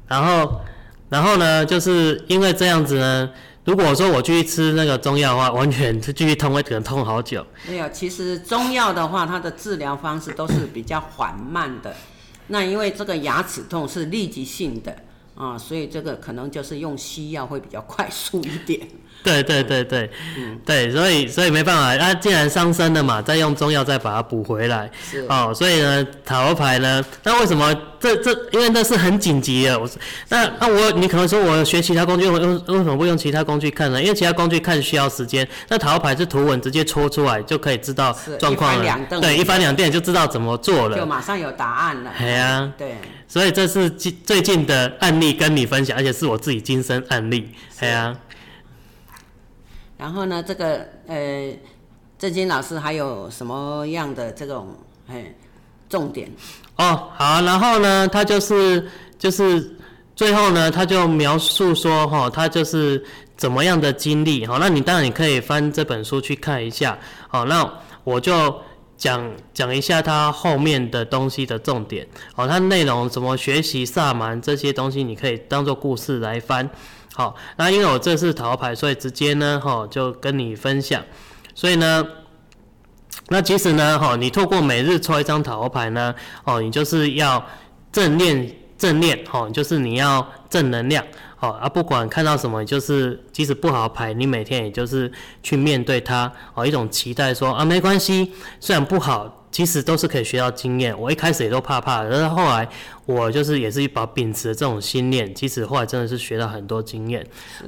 [0.09, 0.61] 然后，
[1.09, 3.31] 然后呢，就是因为这样子呢，
[3.65, 7.47] 如果说我继续吃那个中药的话，完全是继续痛，会可能痛好久。
[7.69, 11.95] 没有，其实中药的话，它的治疗方式都是比较缓慢的。
[12.49, 14.97] 那因为这个牙齿痛是立即性的
[15.37, 18.81] 啊，所以这个可能就是用西药会比较快速一点。
[19.25, 25.25] 对对对对，嗯，对，所以所以没办法，那既然伤身了嘛，再用中药再把它补回来，是。
[25.29, 28.33] 哦，所以呢，塔罗牌呢，那为什么这这？
[28.51, 29.89] 因为那是很紧急的，我
[30.29, 34.03] 那那我你可能说我学其他工具，用用为什么不用其他工具看呢？
[34.03, 42.11] 因为其他工具看需要时间，那塔罗牌是图文直接戳出来就可以知道状况了，对，一翻两遍就知道怎么做了，就马上有答案了。
[42.19, 42.97] 对啊，对，
[43.29, 48.17] 所以这是最最近的案例跟你分享，而且是我自己亲身案例，对啊。
[50.03, 51.57] 然后呢，这个呃，
[52.19, 54.67] 郑金老师还有什么样的这种
[55.07, 55.33] 哎
[55.89, 56.29] 重点？
[56.75, 58.85] 哦，好，然后呢，他就是
[59.17, 59.77] 就是
[60.17, 63.01] 最后呢，他就描述说哈、哦，他就是
[63.37, 64.45] 怎么样的经历。
[64.45, 66.99] 好、哦，那你当然你可以翻这本书去看一下。
[67.29, 68.61] 好、哦，那我就
[68.97, 72.05] 讲讲一下他后面的东西的重点。
[72.35, 76.69] 好、哦，他内容怎么学习萨满这些东西，你可以当做故事来翻。
[77.15, 81.03] 好，那因为我这是塔罗牌，所以直接呢，哈，就跟你分享。
[81.55, 82.07] 所以呢，
[83.29, 87.45] 那其实呢，哈，你透过每日抽一张塔罗牌呢，哦，你就是要
[87.93, 91.05] 正念正念，哈，就是你要正能量，
[91.37, 99.42] 好啊，不管看到什么，就是即使不好牌，你每天也就是去面对它，哦，一种期待说啊，没关系，虽然不好。
[99.53, 100.99] 其实都是可以学到经验。
[100.99, 102.67] 我一开始也都怕怕的，但是后来
[103.05, 107.25] 我就是也是把秉持这种心念，其实后来真的是学到很多经验。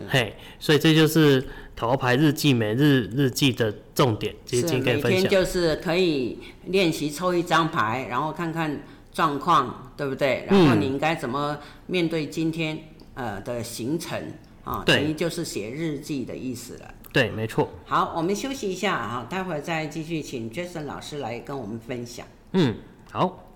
[0.09, 5.11] 嘿，所以这就是塔罗牌日记每日日记的重点，今天可以分享。
[5.11, 10.47] 每天就是可以练习抽一张牌，然后看看状况，对不对？
[10.49, 12.79] 然后你应该怎么面对今天
[13.13, 14.19] 呃的行程
[14.65, 14.83] 啊？
[14.87, 16.94] 等于就是写日记的意思了。
[17.15, 17.71] 对，没错。
[17.87, 22.27] 好，我们休息一下啊，待会儿再继续请 Jason 老师来跟我们分享。
[22.55, 22.75] 嗯，
[23.13, 23.53] 好。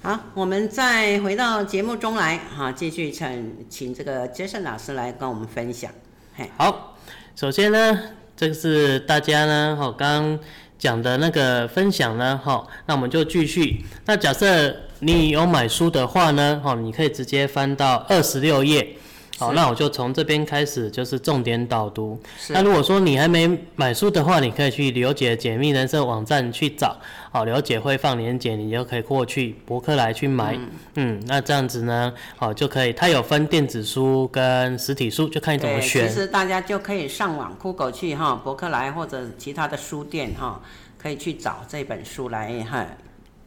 [0.00, 5.90] 好，我们再回到节目中来，哈，继续请请这个 Jason 老师来跟我们分享。
[6.36, 6.96] 嘿，好，
[7.34, 8.00] 首先呢，
[8.36, 10.38] 这个是大家呢，哈，刚刚
[10.78, 13.84] 讲的那个分享呢，哈，那我们就继续。
[14.04, 18.96] 那假设你有买书的话呢，哈，你可以直接翻到二十六页。
[19.38, 22.18] 好，那我就从这边开始，就是重点导读。
[22.48, 26.96] 那如果说你还没买书的话，你可以去刘姐解密人生网站去找。
[27.30, 30.54] 好，刘姐会放链接，你就可以过去博客来去买。
[30.54, 32.92] 嗯，嗯，那这样子呢，好就可以。
[32.94, 36.08] 它有分电子书跟实体书，就看你怎么选。
[36.08, 40.58] 其实大家就可以上网酷狗去哈，博客来或者其他的书店哈，
[40.96, 42.86] 可以去找这本书来哈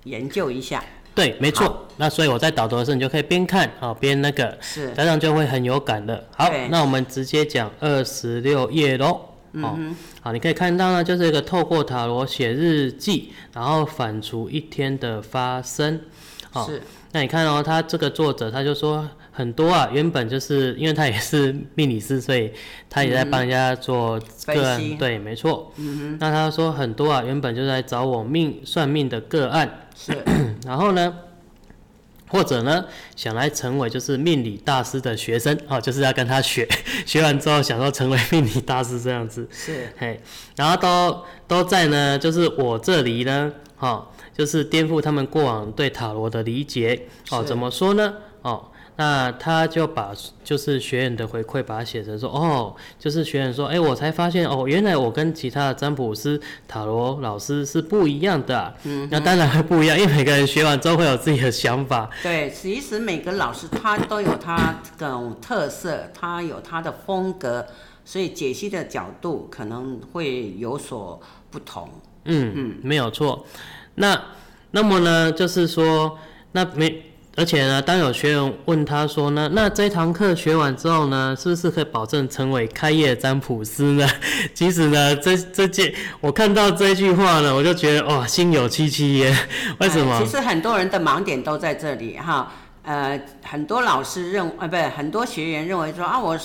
[0.04, 0.84] 研究一下。
[1.16, 1.86] 对，没错。
[1.98, 6.24] 那所以我在导读的时候，你就可以边看啊边那个，是，这样就会很有感的。
[6.36, 9.22] 好，那我们直接讲二十六页喽。
[9.54, 16.00] 哦、嗯，好，你可以看到呢，就是一个透过塔罗写日记，然后反刍一天的发生。
[16.54, 16.82] 哦，是。
[17.12, 22.52] 那你看哦，他这个作者他就说很多啊，原本就是因为他也是命理师，所以
[22.88, 24.80] 他也在帮人家做个案。
[24.80, 25.74] 嗯、对，没错。
[25.78, 26.18] 嗯哼。
[26.20, 29.88] 那他说很多啊，原本就在找我命算命的个案。
[29.96, 30.14] 是，
[30.66, 31.16] 然后呢，
[32.28, 36.68] 或者呢，想来成为就是命理大师的学生，哦，就是要跟他学，
[37.06, 39.48] 学完之后想说成为命理大师这样子。
[39.52, 40.20] 是，嘿，
[40.56, 48.14] 然后都都在呢，就是我这里呢，哦，就是颠覆他们过往对塔罗的理解，哦，怎么说呢？
[48.42, 48.66] 哦。
[49.00, 50.12] 那他就把
[50.44, 58.74] 就是学员的回馈，把它写成说，哦，就是学员说，哎，我才发现，哦，原来我跟其他的占卜师、塔罗老师是不一样的啊。
[58.84, 62.10] 嗯，那当然会不一样，因为每个人学完之后会有自己的想法。
[62.22, 67.66] 对，其实每个老师他都有他这种特色，他有他的风格，
[68.04, 71.90] 所以解析的角度可能会有所不同。
[72.26, 73.46] 嗯嗯，没有错。
[73.96, 74.22] 那
[74.72, 76.20] 那么呢，就是说，
[76.52, 77.06] 那没。
[77.40, 84.06] 而且呢，当有学员问他说呢，那这堂课学完之后呢，是不是可以保证成为开业占卜师呢？
[84.54, 89.34] 其实呢，这这件我看到这句话呢，我就觉得哇，心有戚戚焉。
[89.80, 90.22] 为什么？
[90.22, 92.52] 其实很多人的盲点都在这里哈。
[92.84, 96.38] 呃，很多老师认，呃，不是很多学员认为说啊，我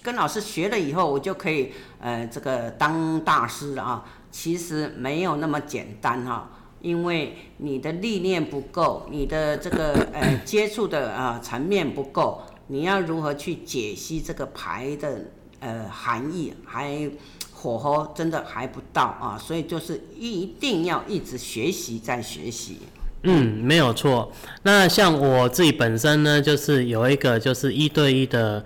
[0.00, 4.04] 跟老师学了以后，我就可以呃这个当大师了啊。
[4.30, 6.48] 其实没有那么简单哈。
[6.80, 15.20] 因为你的历练不够，你的这个 呃接触的啊层面不够，你要如何去解析这个牌的
[15.60, 17.10] 呃含义，还
[17.52, 22.78] 火候真的还不到啊，所以就是一定要一直学习再学习。
[23.24, 24.30] 嗯，没有错。
[24.62, 28.64] 那像我自己本身呢，就是有一个就是一对一的。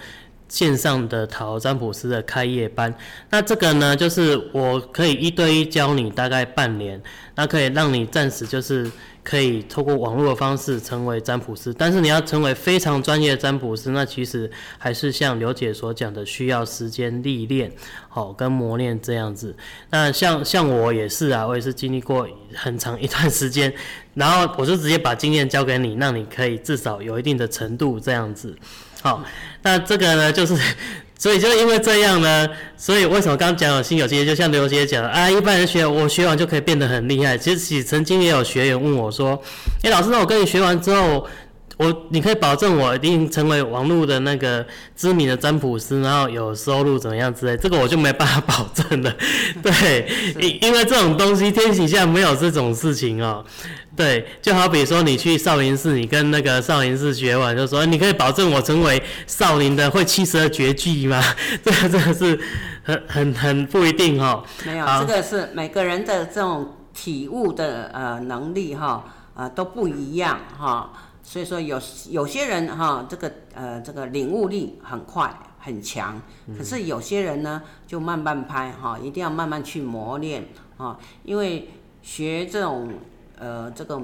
[0.52, 2.94] 线上的塔罗占卜师的开业班，
[3.30, 7.02] 那这个呢，就是我可以一对一教你大概半年，
[7.36, 8.92] 那可以让你暂时就是
[9.24, 17.72] 可以透过网络的方式成为占卜师，但是你要成为非常专业的占卜师，那其实还是像刘姐所讲的，需要时间历练，
[18.10, 19.56] 好跟磨练这样子。
[19.88, 23.72] 那像像我也是啊，我也是经历过很长一段时间，
[24.12, 28.54] 然后我就直接把经验交给你，让你可以至少有一定的程度这样子。
[29.00, 29.24] 好，
[29.62, 30.56] 那这个呢，就是，
[31.18, 37.38] 所以就因为这样呢，所以为什么刚刚讲有心有戚戚，就像刘姐讲的啊，一般人学我学完就可以变得很厉害。
[37.38, 39.40] 其实曾经也有学员问我说，
[39.82, 41.26] 哎、欸，老师，那我跟你学完之后，
[41.78, 44.64] 我你可以保证我一定成为网络的那个
[44.96, 49.14] 知名的占卜师，然后有收入怎么样之类，这个我就没办法 保证了。
[49.62, 50.06] 对，
[50.38, 53.46] 因因为这种东西天底下没有这种事情哦、喔。
[53.94, 61.22] 对，就好比说你去少林寺，你跟那个少林寺学完，就说你可以保证我成为少林的会七十二绝技吗？
[61.62, 62.40] 这个真的是
[62.82, 64.42] 很很很不一定哈。
[64.64, 70.90] 没有，这个是每个人的这种体悟的呃能力哈，呃都不一样哈。
[71.22, 71.78] 所以说有
[72.08, 76.18] 有些人哈，这个呃这个领悟力很快很强，
[76.56, 81.68] 可是有些人呢就慢慢拍哈，一定要慢慢去磨练啊，因为
[82.00, 82.90] 学这种。
[83.42, 84.00] 呃，这个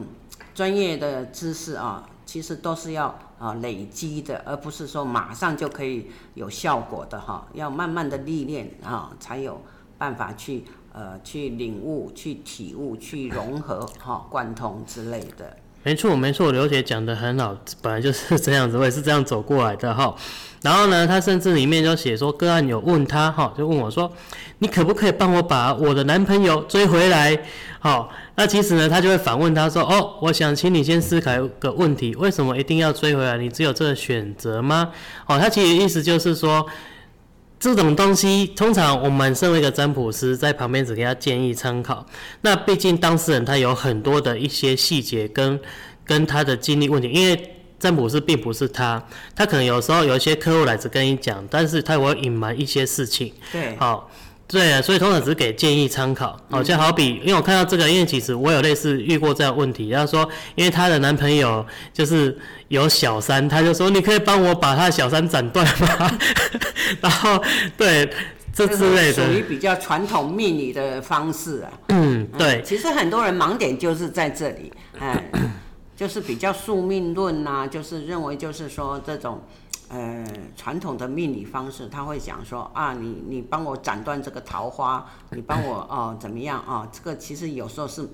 [0.52, 9.60] 专业的知识啊，其实都是要啊累积的，而不是说马上就可以有效果的哈，要慢慢的历练啊，才有
[9.96, 15.56] 办法去呃去领悟、去体悟、去融合哈、贯通之类的。
[15.88, 20.14] 没错，没错，刘姐讲得很好，本来就是 这样子，我也是这样走过来的哈。
[20.60, 24.12] 然后呢，他甚至里面就写说，个案有问他哈，就问我说，
[24.58, 27.40] 你可不可以帮我把我的男朋友追回来？
[27.80, 28.12] 好。
[28.34, 33.38] 那其实呢，他就会反问他说：“哦，我想请你先思考一个问题，为什么一定要追回来？
[33.38, 34.90] 你只有这个选择吗？”
[35.26, 36.64] 哦，他其实意思就是说，
[37.60, 42.06] 这种东西通常我们身为一个占卜师，在旁边只给他建议参考。
[42.42, 45.58] 那毕竟当事人他有很多的一些细节跟
[46.04, 49.02] 跟他的经历问题，因为占卜师并不是他，
[49.34, 53.32] 他可能有时候有一些客户来只跟你讲，但是他会隐瞒一些事情。
[53.52, 54.10] 对，好。
[54.48, 56.34] 对啊，所以通常只是给建议参考。
[56.48, 62.34] 好，就好比，因为我看到这个，因为其实我有类似遇过这样的问题，他说，因为她的男朋友就是
[62.68, 66.18] 有小三，他就说，你可以帮我把他的小三斩断吗？
[67.02, 67.42] 然后，
[67.76, 68.10] 对，
[68.54, 69.26] 这之类的。
[69.26, 71.68] 属于比较传统命理的方式啊。
[71.88, 72.62] 嗯，对。
[72.64, 75.30] 其实很多人盲点就是在这里，哎，
[75.94, 79.42] 就是比较宿命论呐、啊，就是认为就是说这种。
[79.88, 80.24] 呃，
[80.56, 86.88] 传统的命理方式，他会讲说啊，你你帮我斩断这个桃花，你帮我哦怎么样啊？
[86.92, 88.08] 这个其实有时候是，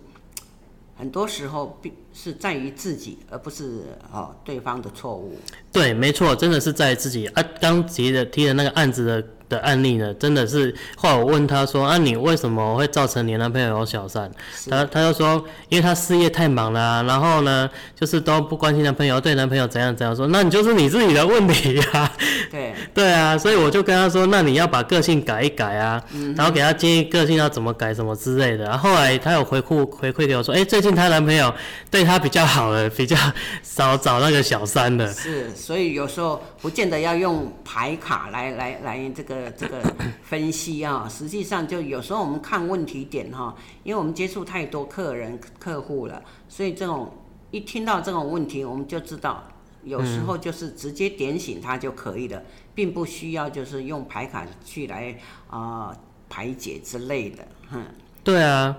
[0.96, 5.36] 很多时候并是在于自己，而不是哦对方的错误。
[5.72, 7.42] 对，没错，真的是在自己啊。
[7.60, 9.28] 刚提的提的那个案子的。
[9.48, 14.30] 的案例呢，真的是后来我问他说：“啊，你为什么会造成你男朋友有小三？”
[14.70, 20.26] 他他就说：“因为他事业太忙了啊，然后呢，就是都不关心男朋友，对男朋友怎样怎样说。
[20.28, 22.10] 那你就是你自己的问题呀。”
[22.50, 31.52] 对 对啊，所以我就跟他说：“那你要把个性改一改啊，嗯、然后给他建议个性要怎么改什么之类的。”然后后来他有回馈回馈给我说：“哎、欸，最近她男朋友
[31.90, 33.16] 对她比较好了， 比较
[33.62, 39.43] 少找那个小三了。”是，所以有时候不见得要用牌卡来来来这个。
[39.52, 39.82] 这个
[40.22, 47.12] 分析啊，实际上就有时候我们看问题点哈，因为我们接触太多客人客户了，所以这种
[47.50, 49.42] 一听到这种问题，我们就知道
[49.84, 52.42] 有时候就是直接点醒他就可以了，
[52.74, 55.14] 并不需要就是用牌卡去来
[55.48, 55.96] 啊、呃、
[56.28, 57.46] 排解之类的。
[57.70, 57.84] 哼，
[58.22, 58.76] 对啊，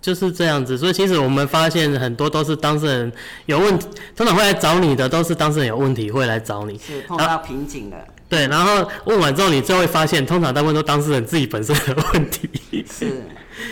[0.00, 0.76] 就是这样子。
[0.76, 3.12] 所以其实我们发现很多都是当事人
[3.46, 3.86] 有问题，
[4.16, 7.96] 通常会来找你的都是当事人有问题会来找你，是碰到瓶颈了。
[8.30, 12.48] 对，然后问完之后，你就会发现，通常大部分都当事人自己本身的问题。
[12.88, 13.24] 是，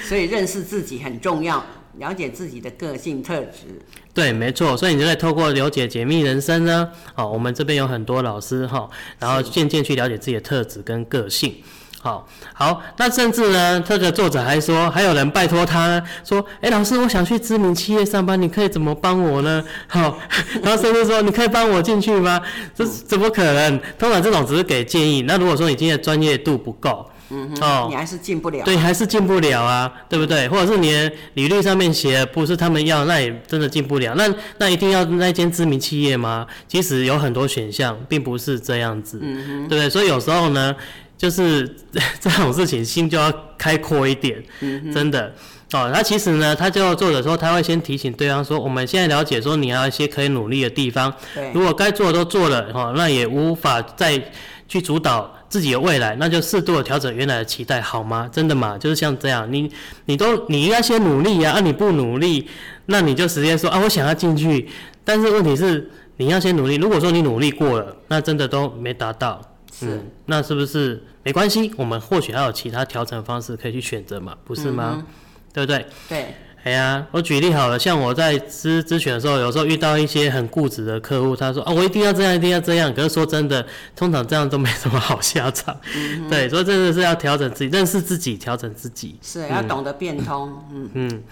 [0.02, 1.64] 所以认识自己很重要，
[1.98, 3.80] 了解自己的个性特质。
[4.12, 8.90] 对，没错，所以你就在透过了解解密人生呢，好，我们这边有很多老师哈，
[9.20, 11.54] 然后渐渐去了解自己的特质跟个性。
[12.00, 19.62] 好好，那甚至呢，这个作者还说，还有人拜托他说，哎，老师，我想去知名企业上班，你可以怎么帮我呢？
[19.88, 20.16] 好，
[20.62, 22.40] 然后甚至说，你可以帮我进去吗？
[22.72, 23.80] 这怎么可能？
[23.98, 25.22] 通常这种只是给建议。
[25.22, 28.64] 那如果说你今天的专业度不够，嗯哼，哦，你还是进不了。
[28.64, 30.48] 对，还是进不了啊，对不对？
[30.48, 34.14] 或者是你的履历上面写的不是他们要，那也真的进不了。
[34.16, 36.46] 那那一定要那间知名企业吗？
[36.68, 39.90] 其实有很多选项，并不是这样子，嗯哼，对不对？
[39.90, 40.72] 所以有时候呢。
[41.18, 41.68] 就是
[42.18, 45.34] 这种事情，心就要开阔一点，嗯、真的
[45.72, 45.90] 哦。
[45.92, 51.12] 那其实呢，他就作者说，他会先提醒对方说，我们现在了解说，你要一些可以努力的地方。
[51.34, 51.50] 对。
[51.52, 54.22] 如果该做的都做了，哈，那也无法再
[54.68, 58.30] 去主导自己的未来，那就适度的调整原来的期待，好吗？
[58.32, 58.78] 真的吗？
[58.78, 59.68] 就是像这样，你
[60.04, 62.46] 你都你应该先努力呀，啊，你不努力，
[62.86, 64.68] 那你就直接说啊，我想要进去，
[65.04, 66.76] 但是问题是你要先努力。
[66.76, 69.40] 如果说你努力过了，那真的都没达到。
[69.78, 71.70] 是、嗯，那是不是没关系？
[71.76, 74.96] 我们或许还有其他调整方式可以去选择嘛，不是吗？
[74.98, 75.06] 嗯、
[75.52, 75.86] 对不对？
[76.08, 76.34] 对。
[76.64, 82.92] 哎呀，我举例好了，像我在咨咨询的时候，有时候遇到一些很固执的客户，他说啊，我一定要这样，一定要这样。
[82.92, 83.64] 可是说真的，
[83.94, 85.74] 通常这样都没什么好下场。
[85.94, 89.16] 嗯、对，所以真的是要调整自己，认识自己，调整自己。
[89.22, 90.62] 是，要懂得变通。
[90.72, 91.22] 嗯嗯。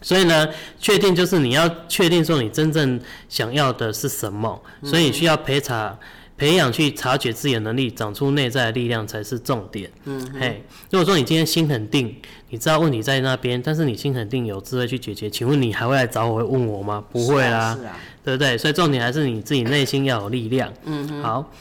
[0.00, 0.48] 所以呢，
[0.78, 2.98] 确定就是你要确定说你真正
[3.28, 5.98] 想要的是什么，所以你需要陪查。
[6.38, 9.90] 培养去察觉自己的能力，长出内在的力量才是重点。
[10.04, 12.14] 嗯，嘿，如果说你今天心很定，
[12.48, 17.04] 你知道问题在那边，但是你心很定，有智慧去解决，请问你还会来找我，会问我吗？
[17.10, 17.76] 不会啦，
[18.24, 18.56] 对不对？
[18.56, 20.72] 所以重点还是你自己内心要有力量。
[20.84, 21.52] 嗯，好。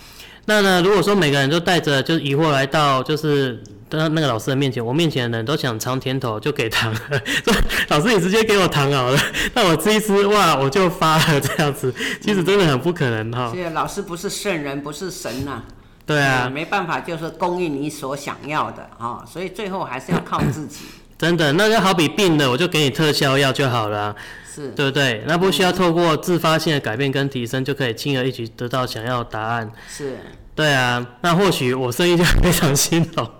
[0.45, 6.99] 那呢，如果说每个人都带着就是疑惑来到就是那那个老师的面前，我面前的人都想尝甜头，就给糖了。
[7.43, 7.53] 说
[7.89, 9.19] 老师，你直接给我糖好了，
[9.53, 11.93] 那我吃一吃，哇，我就发了这样子。
[12.21, 13.51] 其实真的很不可能哈。
[13.53, 15.63] 谢谢老师不是圣人，不是神呐、啊。
[16.05, 19.23] 对啊，没办法，就是供应你所想要的啊。
[19.25, 20.85] 所以最后还是要靠自己。
[21.17, 24.15] 真的，那就好比病了，我就给你特效药就好了、啊。
[24.53, 25.23] 是对不对？
[25.27, 29.71] 那不需要透过自发性的改变跟提升，就可以轻而易举得到想要的答案。
[29.88, 30.17] 是，
[30.58, 31.08] 对啊。
[31.22, 33.32] 那或许我生意就非常兴隆，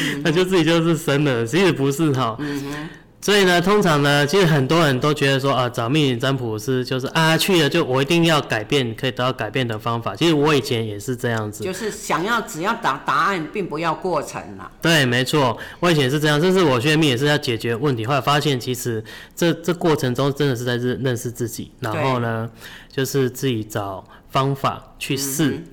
[0.00, 1.46] 嗯、那就自己就是生了。
[1.46, 2.34] 其实不是哈。
[2.40, 2.88] 嗯
[3.24, 10.14] 所以呢，通常呢，其实很多人都觉得说啊，找命理占卜师就是啊，去了就我一定要改变，可以得到改变的方法。
[10.14, 14.70] 其实我以前也是这样子，就是想要只要答答案，并不要过程啦。
[14.82, 16.38] 对，没错，我以前也是这样。
[16.38, 19.02] 就是我学命也是要解决问题，后来发现其实
[19.34, 22.50] 这这过程中真的是在认认识自己，然后呢，
[22.92, 25.52] 就是自己找方法去试。
[25.52, 25.64] 嗯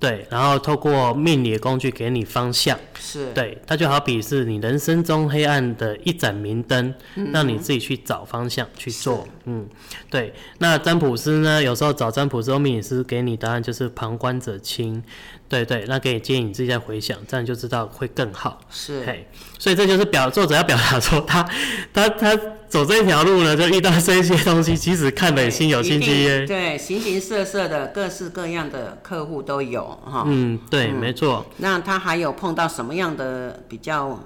[0.00, 9.68] 对，然后透过命理的工具给你方向，是，对，它就好比是你人生中黑暗的一盏明灯，嗯、让你自己去找方向去做，嗯，
[10.08, 10.32] 对。
[10.56, 15.02] 那占卜师呢，有时候找占卜师或命理师给你答案就是旁观者清，
[15.50, 19.28] 对对，那给你建议你自己再回想，这样就知道会更好，是，嘿，
[19.58, 21.46] 所以这就是表作者要表达说他
[21.92, 22.40] 他他。
[22.70, 26.46] 他走这一条路呢，就遇到这些东西，其实看得心有心机耶。
[26.46, 30.22] 对，形形色色的、各式各样的客户都有哈。
[30.26, 31.44] 嗯，对，嗯、没错。
[31.56, 34.18] 那他还有碰到什么样的比较？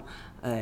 [0.42, 0.52] 呃，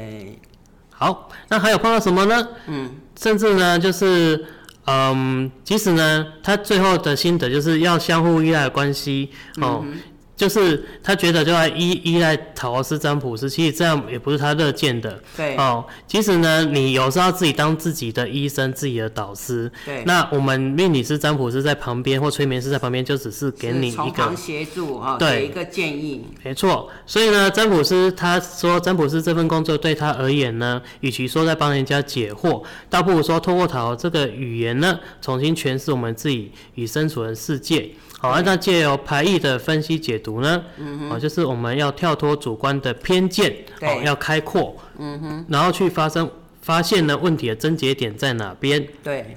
[0.91, 2.49] 好，那还有碰到什么呢？
[2.69, 4.47] 嗯，甚至呢，就是
[4.87, 9.31] 嗯，其实呢，他最后的心得就是要相互依赖的关系
[9.61, 9.83] 哦。
[9.85, 9.99] 嗯
[10.43, 15.23] 就是他觉得就要依依赖塔罗斯占卜师，其实这样也不是他乐见的。
[15.37, 19.71] 对哦，其实呢，你有时候要自己当自己的医生、自己的导师。
[19.85, 20.03] 对。
[20.05, 26.25] 那我们命理师、占卜师在旁边，或催眠师在旁边，就只是给你一个协助啊，对，一个建议。
[26.43, 26.91] 没错。
[27.07, 37.93] 所以呢，占卜师他说，占卜师这份工作对他而言呢，与其说在帮人家解惑，倒不如说透过塔罗这个语言呢，重新诠释我们自己与身处的世界。
[38.19, 46.31] 好，那借由牌意的分析解读呢，嗯哦，就是我们要跳脱主观的偏见，哦，要开阔，嗯哼，然后去发生
[46.63, 49.37] 发现呢问题的症结点在哪边，对，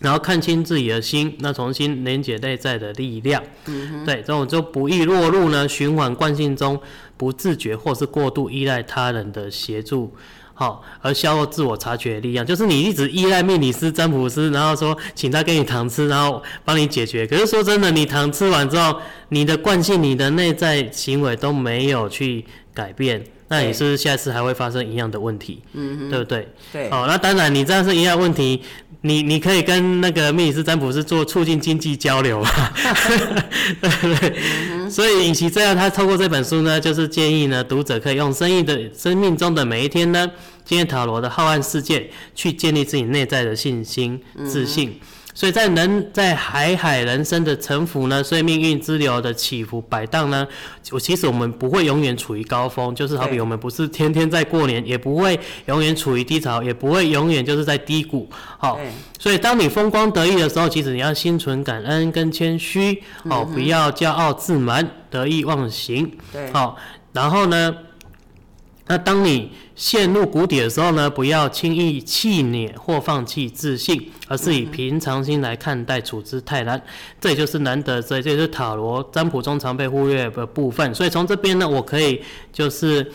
[0.00, 6.80] 然后看清自己的心，那重新连接内在的力量，嗯哼，对，这种就不易落入呢循环惯性中，
[7.16, 10.12] 不自觉或是过度依赖他人的协助。
[10.56, 17.26] 好，而消耗自我察觉的力量，就是你一直依赖命理师、占卜师，然后说请他给你糖吃，然后帮你解决。
[17.26, 19.00] 可是说真的，你糖吃完之后，
[19.30, 25.60] 你的惯性、你的内在行为都没有去改变，那你是不是下次还会发生一样的问题？
[25.72, 26.48] 嗯，对不对？
[26.72, 26.88] 对。
[26.88, 28.62] 好，那当然，你这样是一样问题，
[29.06, 32.74] 你你可以跟那个命理师、占卜师做促进经济交流啊？
[34.90, 40.26] 所以，与其这样，他透过这本书呢，就是建议呢，读者可以用生意的生命中的每一天呢，
[40.64, 44.88] 今天塔罗的浩瀚世界，去建立自己内在的信心、自信。
[44.88, 50.46] 嗯所以在人在海海人生的沉浮呢，所以命运之流的起伏摆荡呢，
[50.92, 58.30] 我其实我们不会永远处于高峰，就是好比我们不是天天在过年，也不会永远处于低潮，也不会永远就是在低谷。
[58.58, 58.78] 好，
[59.18, 66.16] 所以当你风光得意的时候，其实你要心存感恩跟谦虚，哦，不要骄傲自满、得意忘形。
[66.32, 66.76] 对，好，
[67.12, 67.74] 然后呢，
[68.86, 76.80] 那当你陷入谷底的时候呢，不要轻易气馁或放弃自信，而是以平常心来看待处之泰然。
[77.20, 80.94] 这也就是难得，这也就是塔罗占卜中常被忽略的部分。
[80.94, 82.22] 所以从这边呢，我可以
[82.52, 83.10] 就是。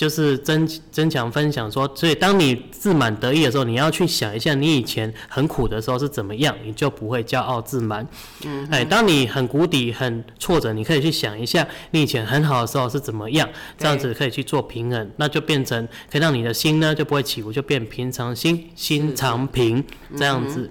[0.00, 8.08] 就是增增强分享说，所以当你自满得意的时候，你要去想一下，你以前很苦的时候是怎么样，你就不会骄傲自满。
[8.46, 13.46] 嗯，哎，当你很谷底、很挫折，你可以去想一下，你以前很好的时候是怎么样，
[13.76, 19.84] 这样子可以去做平衡，那就变成可以让你的心呢就不会起伏，就变平常心，心常平
[20.16, 20.70] 这样子。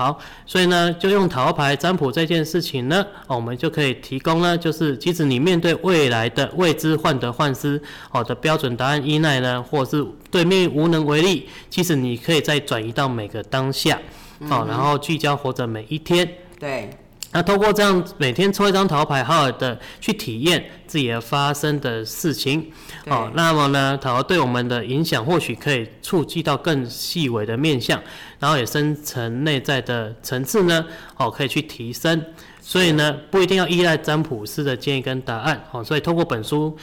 [0.00, 7.78] 好，所以呢，就用塔罗牌占卜这件事情呢，哦，我们就可以提供呢，就是即使你面对未来的未知患得患失，
[8.08, 14.00] 好的标准答案依赖呢，或是对面无能为力，其实你可以再转移到每个当下，
[14.48, 16.26] 好，然后聚焦活着每一天。
[16.58, 16.88] 对。
[17.32, 22.72] 那通过这样每天抽一张塔罗牌，好好的去体验自己的发生的事情，
[23.06, 28.02] 哦，那么呢，塔罗对我们的影响或许可以触及到更细微的面向，
[28.40, 30.84] 然后也深层内在的层次呢，
[31.18, 32.20] 哦，可以去提升。
[32.60, 36.76] 所以呢，不一定要依赖占卜师的建议跟答案，哦，所以通过本书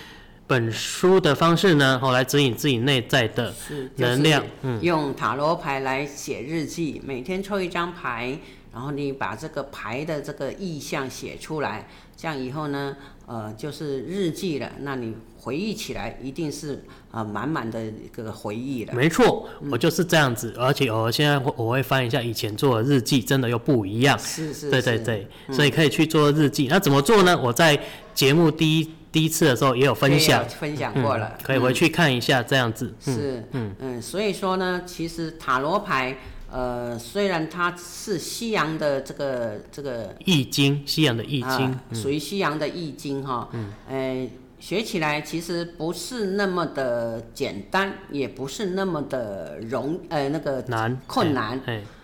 [0.47, 3.53] 本书的方式呢，哦，来指引自己内在的
[3.97, 8.39] 能量，嗯，用塔罗牌来写日记，每天抽一张牌。
[8.77, 14.71] 然后你把这个牌的这个意象写出来，这样以后呢，呃，就是日记了。
[14.81, 16.75] 那你回忆起来，一定是
[17.09, 18.93] 啊、呃、满满的一个回忆了。
[18.93, 20.53] 没错，我就是这样子。
[20.55, 24.19] 嗯、而且我现在我会翻一下以前做的日记，真的又不一样。
[24.19, 24.69] 是是是。
[24.69, 26.67] 对对对，嗯、所以可以去做日记。
[26.69, 27.35] 那怎么做呢？
[27.35, 27.79] 我在
[28.13, 32.93] 节目第一第一次的时候也有分享，分享过了、嗯，可以回去看一下这样子。
[33.07, 36.15] 嗯、是，嗯嗯，所以说呢，其实塔罗牌。
[36.49, 44.29] 呃，虽然它是西洋的这个这个易经，西洋的易经，呃、属于西洋的易经哈，嗯，呃，
[44.59, 51.61] 学起来其实不是那么的简单，也不是那么的容，呃，那个难困难，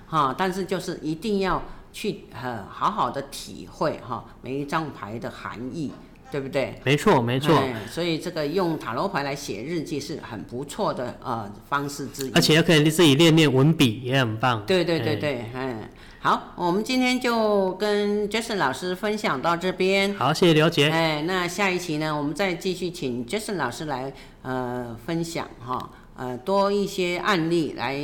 [0.07, 5.91] 哈，但是就是一定要去呃好好的体会哈每一张牌的含义。
[6.33, 6.73] 对不对？
[6.83, 7.55] 没错，没错。
[7.91, 14.63] 所以这个用塔罗牌来写日记是很不错的呃方式之一，而且又可以自己练练文笔，也很棒。
[14.65, 15.87] 对对对对，嗯。
[16.21, 20.15] 好，我们今天就跟 Jason 老师分享到这边。
[20.15, 20.89] 好，谢谢刘姐。
[20.89, 24.11] 哎，那下一期呢，我们再继续请 Jason 老师来
[24.41, 27.95] 呃分享哈，呃多一些案例来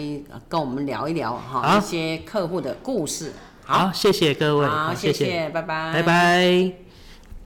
[0.47, 3.34] 跟我们聊一聊哈一些客户的故事。
[3.63, 4.67] 好，谢谢各位。
[4.67, 5.93] 好，谢谢，拜拜。
[5.93, 6.89] 拜拜。